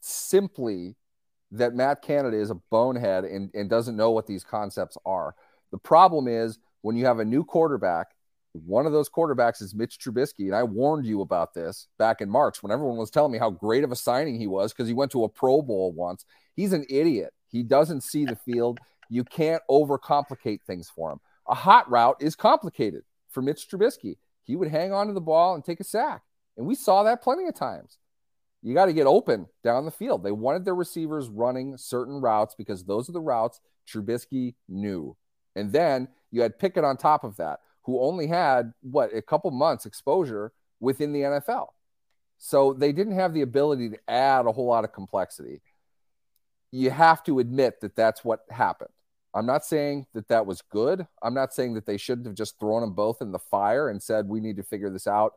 [0.00, 0.96] simply
[1.52, 5.34] that Matt Canada is a bonehead and, and doesn't know what these concepts are.
[5.70, 8.08] The problem is when you have a new quarterback,
[8.52, 10.46] one of those quarterbacks is Mitch Trubisky.
[10.46, 13.50] And I warned you about this back in March when everyone was telling me how
[13.50, 16.24] great of a signing he was because he went to a Pro Bowl once.
[16.54, 17.32] He's an idiot.
[17.48, 18.78] He doesn't see the field.
[19.08, 21.20] You can't overcomplicate things for him.
[21.48, 24.16] A hot route is complicated for Mitch Trubisky.
[24.44, 26.22] He would hang on to the ball and take a sack.
[26.56, 27.98] And we saw that plenty of times.
[28.62, 30.22] You got to get open down the field.
[30.22, 35.16] They wanted their receivers running certain routes because those are the routes Trubisky knew.
[35.54, 39.50] And then you had Pickett on top of that, who only had what a couple
[39.50, 41.68] months exposure within the NFL.
[42.38, 45.60] So they didn't have the ability to add a whole lot of complexity.
[46.70, 48.90] You have to admit that that's what happened.
[49.34, 51.06] I'm not saying that that was good.
[51.22, 54.02] I'm not saying that they shouldn't have just thrown them both in the fire and
[54.02, 55.34] said, we need to figure this out,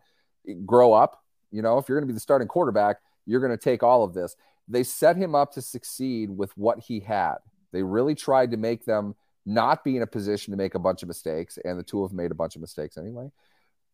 [0.65, 1.24] grow up.
[1.51, 4.03] You know, if you're going to be the starting quarterback, you're going to take all
[4.03, 4.36] of this.
[4.67, 7.36] They set him up to succeed with what he had.
[7.72, 9.15] They really tried to make them
[9.45, 12.13] not be in a position to make a bunch of mistakes, and the two have
[12.13, 13.32] made a bunch of mistakes anyway.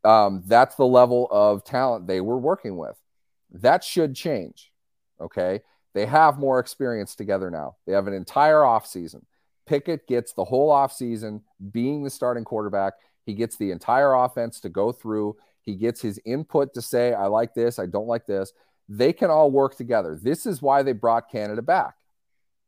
[0.04, 2.98] Um, that's the level of talent they were working with.
[3.52, 4.72] That should change.
[5.20, 5.62] Okay.
[5.94, 7.78] They have more experience together now.
[7.86, 9.24] They have an entire offseason.
[9.66, 12.94] Pickett gets the whole offseason being the starting quarterback.
[13.26, 15.38] He gets the entire offense to go through.
[15.62, 18.54] He gets his input to say, I like this, I don't like this.
[18.90, 20.18] They can all work together.
[20.22, 21.96] This is why they brought Canada back.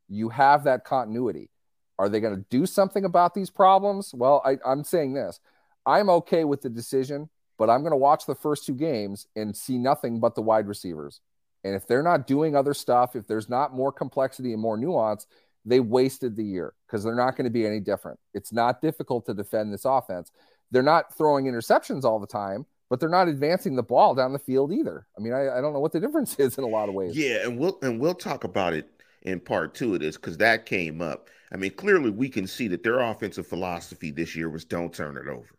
[0.08, 1.50] You have that continuity.
[1.98, 4.14] Are they going to do something about these problems?
[4.14, 5.40] Well, I, I'm saying this
[5.86, 9.56] I'm okay with the decision, but I'm going to watch the first two games and
[9.56, 11.22] see nothing but the wide receivers.
[11.64, 15.28] And if they're not doing other stuff, if there's not more complexity and more nuance,
[15.66, 18.20] they wasted the year because they're not going to be any different.
[18.34, 20.32] It's not difficult to defend this offense.
[20.72, 24.40] They're not throwing interceptions all the time, but they're not advancing the ball down the
[24.40, 25.06] field either.
[25.18, 27.16] I mean, I, I don't know what the difference is in a lot of ways.
[27.16, 28.90] Yeah, and we'll and we'll talk about it
[29.24, 31.30] in part two of this because that came up.
[31.52, 35.18] I mean, clearly we can see that their offensive philosophy this year was don't turn
[35.18, 35.56] it over.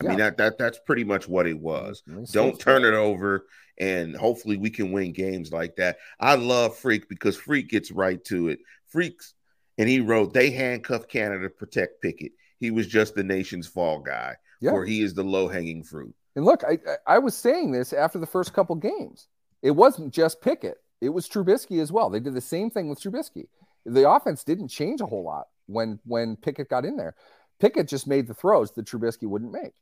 [0.00, 0.08] I yeah.
[0.10, 2.02] mean that that that's pretty much what it was.
[2.08, 2.24] Mm-hmm.
[2.32, 3.46] Don't turn it over,
[3.78, 5.98] and hopefully we can win games like that.
[6.20, 8.60] I love Freak because Freak gets right to it.
[8.86, 9.34] Freaks,
[9.76, 12.32] and he wrote they handcuffed Canada to protect Pickett.
[12.60, 14.70] He was just the nation's fall guy, yeah.
[14.70, 16.14] or he is the low hanging fruit.
[16.38, 19.26] And look, I I was saying this after the first couple games.
[19.60, 22.08] It wasn't just Pickett; it was Trubisky as well.
[22.08, 23.48] They did the same thing with Trubisky.
[23.84, 27.16] The offense didn't change a whole lot when when Pickett got in there.
[27.58, 29.74] Pickett just made the throws that Trubisky wouldn't make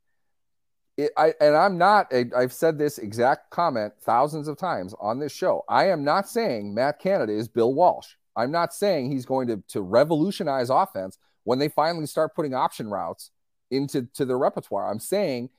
[0.97, 5.33] it, I, and I'm not, I've said this exact comment thousands of times on this
[5.33, 5.65] show.
[5.69, 8.15] I am not saying Matt Canada is Bill Walsh.
[8.35, 12.89] I'm not saying he's going to, to revolutionize offense when they finally start putting option
[12.89, 13.31] routes
[13.71, 14.91] into to their repertoire.
[14.91, 15.51] I'm saying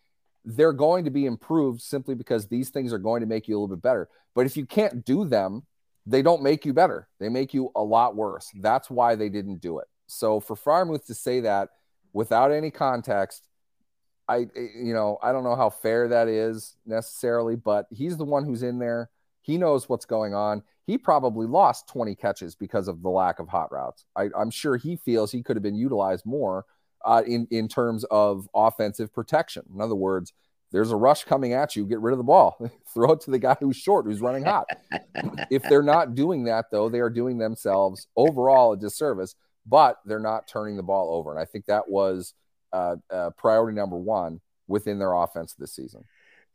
[0.47, 3.59] they're going to be improved simply because these things are going to make you a
[3.59, 4.07] little bit better.
[4.33, 5.63] But if you can't do them,
[6.05, 7.07] they don't make you better.
[7.19, 8.49] They make you a lot worse.
[8.55, 9.87] That's why they didn't do it.
[10.07, 11.69] So for Freiermuth to say that
[12.13, 13.47] without any context
[14.27, 18.43] I, you know, I don't know how fair that is necessarily, but he's the one
[18.43, 19.09] who's in there.
[19.41, 20.63] He knows what's going on.
[20.85, 24.05] He probably lost 20 catches because of the lack of hot routes.
[24.15, 26.65] I, am sure he feels he could have been utilized more
[27.05, 29.63] uh, in in terms of offensive protection.
[29.73, 30.33] In other words,
[30.71, 32.57] there's a rush coming at you, get rid of the ball,
[32.93, 34.67] throw it to the guy who's short, who's running hot.
[35.49, 39.35] if they're not doing that, though, they are doing themselves overall a disservice,
[39.65, 41.31] but they're not turning the ball over.
[41.31, 42.33] And I think that was
[42.73, 46.03] uh, uh, priority number one within their offense this season.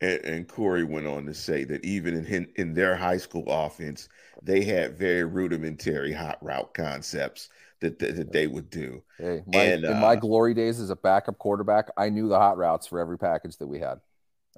[0.02, 4.08] And, and, Corey went on to say that even in in their high school offense,
[4.42, 7.48] they had very rudimentary hot route concepts
[7.82, 9.02] that that, that they would do.
[9.18, 12.38] Hey, my, and, in uh, my glory days as a backup quarterback, I knew the
[12.38, 14.00] hot routes for every package that we had.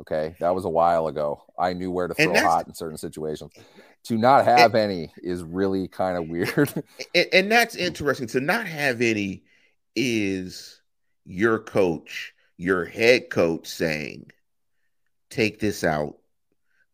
[0.01, 1.43] Okay, that was a while ago.
[1.59, 3.53] I knew where to throw hot in certain situations.
[4.05, 6.85] To not have and, any is really kind of weird.
[7.15, 8.27] And, and that's interesting.
[8.29, 9.45] To not have any
[9.95, 10.81] is
[11.25, 14.31] your coach, your head coach saying,
[15.31, 16.17] take this out.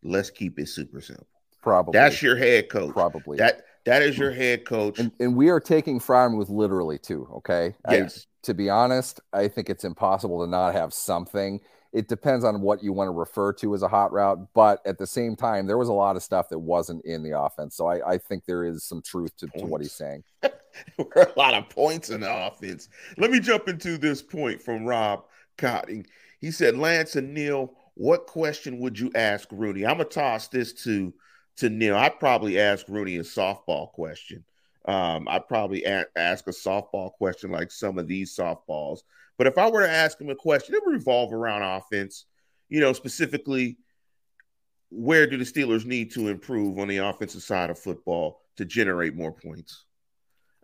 [0.03, 1.27] Let's keep it super simple.
[1.61, 1.93] Probably.
[1.93, 2.93] That's your head coach.
[2.93, 3.37] Probably.
[3.37, 4.99] That that is your head coach.
[4.99, 7.27] And, and we are taking Freiermuth literally too.
[7.37, 7.75] Okay.
[7.89, 8.27] Yes.
[8.27, 11.59] I, to be honest, I think it's impossible to not have something.
[11.93, 14.97] It depends on what you want to refer to as a hot route, but at
[14.97, 17.75] the same time, there was a lot of stuff that wasn't in the offense.
[17.75, 20.23] So I, I think there is some truth to, to what he's saying.
[20.97, 22.89] were a lot of points in the offense.
[23.17, 25.25] Let me jump into this point from Rob
[25.57, 26.05] Cotting.
[26.39, 29.85] He said, Lance and Neil, what question would you ask Rooney?
[29.85, 31.13] I'm gonna toss this to
[31.57, 31.95] to Neil.
[31.95, 34.43] I'd probably ask Rooney a softball question.
[34.85, 38.99] Um, I'd probably a- ask a softball question like some of these softballs.
[39.37, 42.25] But if I were to ask him a question, it would revolve around offense.
[42.69, 43.77] You know, specifically,
[44.89, 49.15] where do the Steelers need to improve on the offensive side of football to generate
[49.15, 49.85] more points?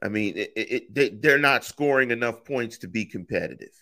[0.03, 3.73] I mean, it, it, they, they're not scoring enough points to be competitive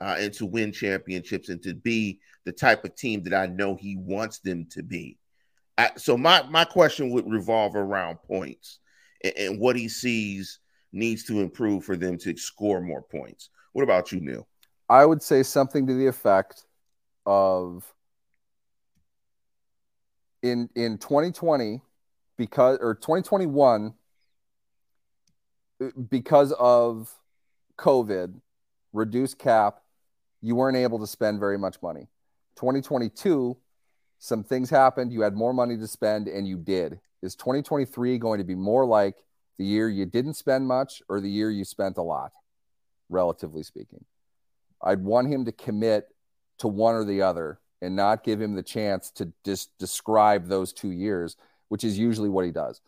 [0.00, 3.74] uh, and to win championships and to be the type of team that I know
[3.74, 5.18] he wants them to be.
[5.78, 8.78] I, so my my question would revolve around points
[9.24, 10.58] and, and, what he sees
[10.92, 13.48] needs to improve for them to score more points.
[13.72, 14.46] What about you, Neil?
[14.88, 16.66] I would say something to the effect
[17.24, 17.90] of
[20.42, 21.80] in in 2020
[22.36, 23.94] because or 2021
[26.10, 27.12] because of
[27.78, 28.34] COVID,
[28.92, 29.80] reduced cap,
[30.40, 32.08] you weren't able to spend very much money.
[32.56, 33.56] 2022,
[34.22, 35.12] some things happened.
[35.12, 37.00] You had more money to spend, and you did.
[37.22, 39.16] Is 2023 going to be more like
[39.58, 42.30] the year you didn't spend much or the year you spent a lot,
[43.08, 44.04] relatively speaking?
[44.80, 46.06] I'd want him to commit
[46.58, 50.72] to one or the other and not give him the chance to just describe those
[50.72, 51.36] two years,
[51.68, 52.80] which is usually what he does.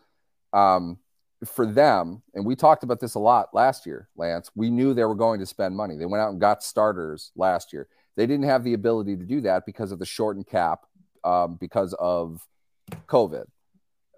[0.53, 0.99] Um,
[1.45, 5.05] for them, and we talked about this a lot last year, Lance, we knew they
[5.05, 5.97] were going to spend money.
[5.97, 7.89] They went out and got starters last year.
[8.15, 10.87] They didn't have the ability to do that because of the shortened cap,
[11.25, 12.47] um, because of
[13.07, 13.45] COVID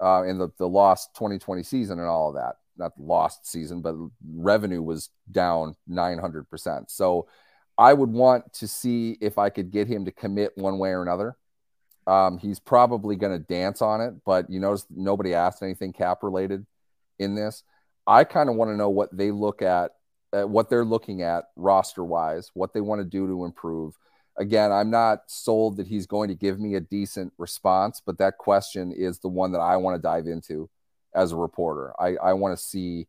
[0.00, 2.56] uh, and the, the lost 2020 season and all of that.
[2.76, 3.94] Not lost season, but
[4.34, 6.90] revenue was down 900%.
[6.90, 7.26] So
[7.78, 11.02] I would want to see if I could get him to commit one way or
[11.02, 11.36] another.
[12.06, 16.22] Um, he's probably going to dance on it, but you notice nobody asked anything cap
[16.22, 16.64] related
[17.18, 17.62] in this.
[18.06, 19.92] I kind of want to know what they look at,
[20.32, 23.94] uh, what they're looking at roster wise, what they want to do to improve.
[24.38, 28.38] Again, I'm not sold that he's going to give me a decent response, but that
[28.38, 30.68] question is the one that I want to dive into
[31.14, 31.94] as a reporter.
[31.98, 33.08] I, I want to see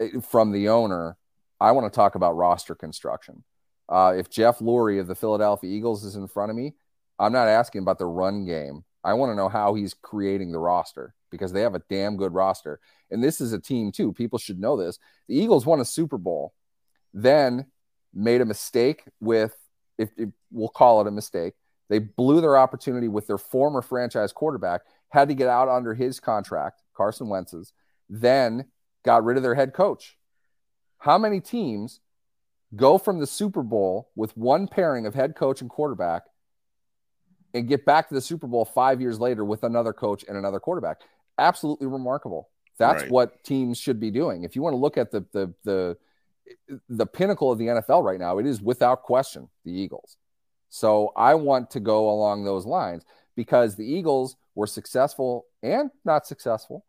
[0.00, 1.16] eh, from the owner,
[1.60, 3.44] I want to talk about roster construction.
[3.88, 6.74] Uh, if Jeff Lurie of the Philadelphia Eagles is in front of me,
[7.18, 8.84] I'm not asking about the run game.
[9.02, 12.34] I want to know how he's creating the roster because they have a damn good
[12.34, 12.80] roster.
[13.10, 14.12] And this is a team, too.
[14.12, 14.98] People should know this.
[15.28, 16.52] The Eagles won a Super Bowl,
[17.14, 17.66] then
[18.12, 19.56] made a mistake with
[19.98, 21.54] if, if we'll call it a mistake,
[21.88, 26.20] they blew their opportunity with their former franchise quarterback, had to get out under his
[26.20, 27.72] contract, Carson Wentz's,
[28.08, 28.66] then
[29.04, 30.16] got rid of their head coach.
[30.98, 32.00] How many teams
[32.76, 36.24] go from the Super Bowl with one pairing of head coach and quarterback
[37.54, 40.60] and get back to the Super Bowl five years later with another coach and another
[40.60, 41.00] quarterback?
[41.38, 42.50] Absolutely remarkable.
[42.78, 43.10] That's right.
[43.10, 44.44] what teams should be doing.
[44.44, 45.96] If you want to look at the the the
[46.88, 50.16] the pinnacle of the NFL right now, it is without question the Eagles.
[50.68, 53.04] So I want to go along those lines
[53.36, 56.84] because the Eagles were successful and not successful.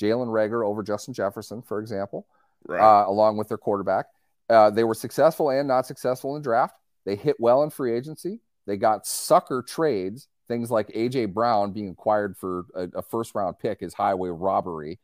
[0.00, 2.26] Jalen Reagor over Justin Jefferson, for example,
[2.66, 2.80] right.
[2.80, 4.06] uh, along with their quarterback.
[4.48, 6.74] Uh, they were successful and not successful in draft.
[7.06, 8.40] They hit well in free agency.
[8.66, 13.58] They got sucker trades, things like AJ Brown being acquired for a, a first round
[13.58, 14.98] pick is highway robbery.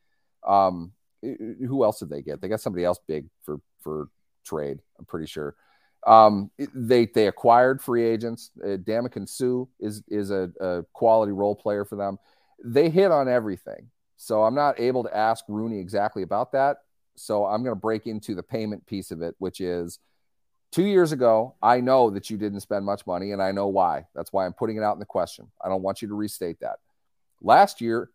[0.45, 2.41] Um, who else did they get?
[2.41, 4.07] They got somebody else big for for
[4.45, 4.79] trade.
[4.99, 5.55] I'm pretty sure.
[6.05, 8.51] Um, they they acquired free agents.
[8.63, 12.17] Uh, Ndamukong Suh is is a, a, quality role player for them.
[12.63, 13.89] They hit on everything.
[14.17, 16.77] So I'm not able to ask Rooney exactly about that.
[17.15, 19.99] So I'm going to break into the payment piece of it, which is
[20.71, 21.55] two years ago.
[21.61, 24.05] I know that you didn't spend much money, and I know why.
[24.15, 25.51] That's why I'm putting it out in the question.
[25.63, 26.79] I don't want you to restate that.
[27.41, 28.09] Last year,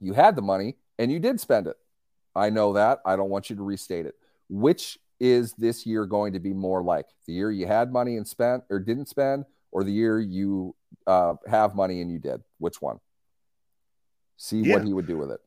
[0.00, 1.76] you had the money and you did spend it.
[2.38, 3.00] I know that.
[3.04, 4.14] I don't want you to restate it.
[4.48, 7.06] Which is this year going to be more like?
[7.26, 10.74] The year you had money and spent or didn't spend, or the year you
[11.06, 12.42] uh, have money and you did?
[12.58, 13.00] Which one?
[14.36, 14.76] See yeah.
[14.76, 15.40] what he would do with it.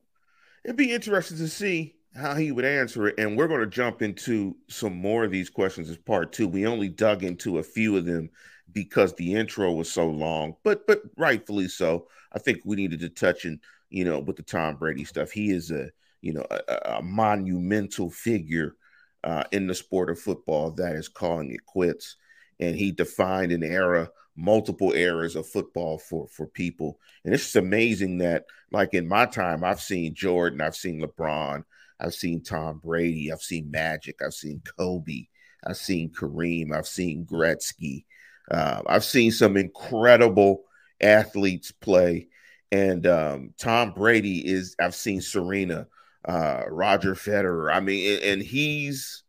[0.63, 3.15] It'd be interesting to see how he would answer it.
[3.17, 6.47] And we're going to jump into some more of these questions as part two.
[6.47, 8.29] We only dug into a few of them
[8.73, 12.07] because the intro was so long, but but rightfully so.
[12.33, 15.31] I think we needed to touch in, you know, with the Tom Brady stuff.
[15.31, 15.89] He is a
[16.21, 18.75] you know a, a monumental figure
[19.23, 22.15] uh, in the sport of football that is calling it quits.
[22.59, 26.99] And he defined an era, multiple eras of football for for people.
[27.25, 31.63] And it's just amazing that, like in my time, I've seen Jordan, I've seen LeBron,
[31.99, 35.25] I've seen Tom Brady, I've seen Magic, I've seen Kobe,
[35.65, 38.05] I've seen Kareem, I've seen Gretzky,
[38.49, 40.63] uh, I've seen some incredible
[40.99, 42.27] athletes play.
[42.71, 45.87] And um, Tom Brady is, I've seen Serena
[46.25, 47.73] uh, Roger Federer.
[47.73, 49.23] I mean, and he's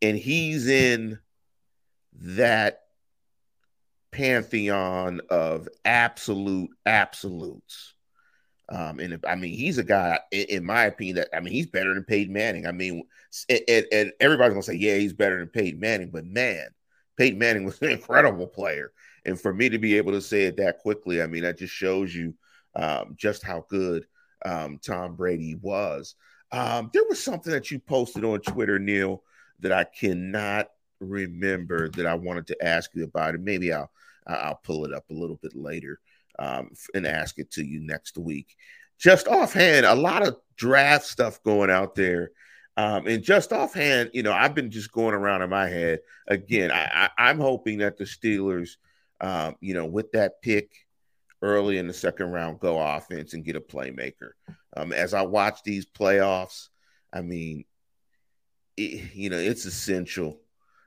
[0.00, 1.18] and he's in
[2.20, 2.80] that
[4.10, 7.94] pantheon of absolute absolutes.
[8.68, 11.52] Um, and if, I mean, he's a guy, in, in, my opinion, that I mean,
[11.52, 12.66] he's better than Peyton Manning.
[12.66, 13.04] I mean,
[13.48, 16.68] and, and everybody's gonna say, yeah, he's better than Peyton Manning, but man,
[17.16, 18.92] Peyton Manning was an incredible player.
[19.24, 21.74] And for me to be able to say it that quickly, I mean, that just
[21.74, 22.34] shows you
[22.74, 24.06] um, just how good
[24.44, 26.14] um, Tom Brady was.
[26.52, 29.22] Um, there was something that you posted on Twitter, Neil,
[29.60, 30.68] that I cannot
[31.00, 33.90] remember that I wanted to ask you about, and maybe I'll
[34.26, 35.98] I'll pull it up a little bit later
[36.38, 38.56] um, and ask it to you next week.
[38.98, 42.30] Just offhand, a lot of draft stuff going out there.
[42.76, 46.70] Um, and just offhand, you know, I've been just going around in my head again.
[46.70, 48.76] I, am hoping that the Steelers,
[49.20, 50.70] um, you know, with that pick
[51.42, 54.30] early in the second round, go offense and get a playmaker.
[54.76, 56.68] Um, as I watch these playoffs,
[57.12, 57.64] I mean,
[58.76, 60.40] it, you know, it's essential.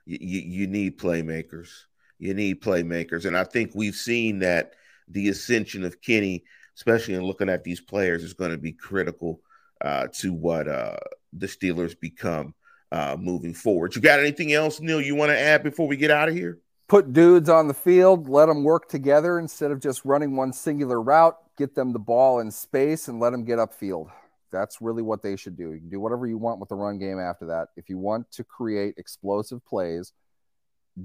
[0.06, 1.70] You, you, you need playmakers.
[2.18, 4.72] You need playmakers, and I think we've seen that
[5.10, 6.46] the ascension of Kenny,
[6.78, 9.42] especially in looking at these players, is going to be critical
[9.82, 10.96] uh, to what uh,
[11.34, 12.56] the Steelers become
[12.92, 13.96] uh, moving forward.
[13.96, 15.02] You got anything else, Neil?
[15.02, 16.60] You want to add before we get out of here?
[16.88, 21.02] Put dudes on the field, let them work together instead of just running one singular
[21.02, 24.10] route get them the ball in space and let them get upfield.
[24.52, 25.74] That's really what they should do.
[25.74, 27.70] You can do whatever you want with the run game after that.
[27.76, 30.14] If you want to create explosive plays,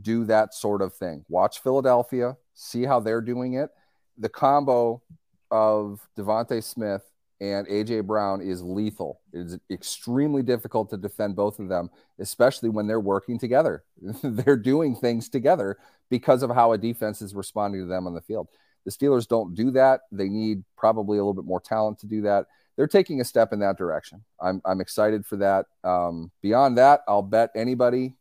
[0.03, 1.25] do that sort of thing.
[1.29, 3.71] Watch Philadelphia, see how they're doing it.
[4.19, 5.03] The combo
[5.51, 7.10] of DeVonta Smith
[7.41, 9.21] and AJ Brown is lethal.
[9.33, 13.85] It is extremely difficult to defend both of them, especially when they're working together.
[14.23, 15.79] they're doing things together
[16.11, 18.49] because of how a defense is responding to them on the field.
[18.85, 20.03] The Steelers don't do that.
[20.13, 22.47] They need probably a little bit more talent to do that.
[22.77, 24.25] They're taking a step in that direction.
[24.41, 25.67] I'm, I'm excited for that.
[25.85, 28.15] Um, beyond that, I'll bet anybody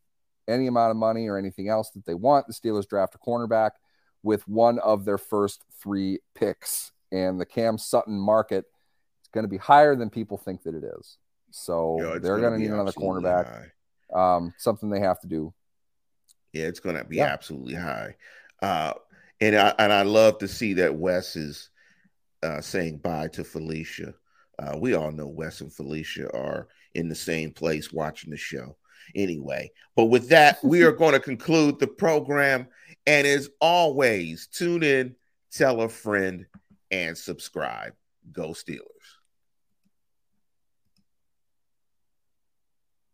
[0.47, 2.47] any amount of money or anything else that they want.
[2.47, 3.72] The Steelers draft a cornerback
[4.24, 6.91] with one of their first three picks.
[7.11, 8.65] And the Cam Sutton market
[9.34, 11.18] going to be higher than people think that it is.
[11.52, 13.70] So Yo, they're going to need another cornerback.
[14.14, 15.54] Um, something they have to do.
[16.54, 17.26] Yeah, it's going to be yeah.
[17.26, 18.16] absolutely high.
[18.62, 18.94] Uh,
[19.42, 21.70] and I and I love to see that Wes is
[22.44, 24.14] uh, saying bye to Felicia.
[24.58, 28.76] Uh, we all know Wes and Felicia are in the same place watching the show
[29.16, 29.72] anyway.
[29.96, 32.68] But with that, we are going to conclude the program.
[33.08, 35.16] And as always, tune in,
[35.52, 36.46] tell a friend,
[36.92, 37.94] and subscribe.
[38.32, 38.80] Go Steelers.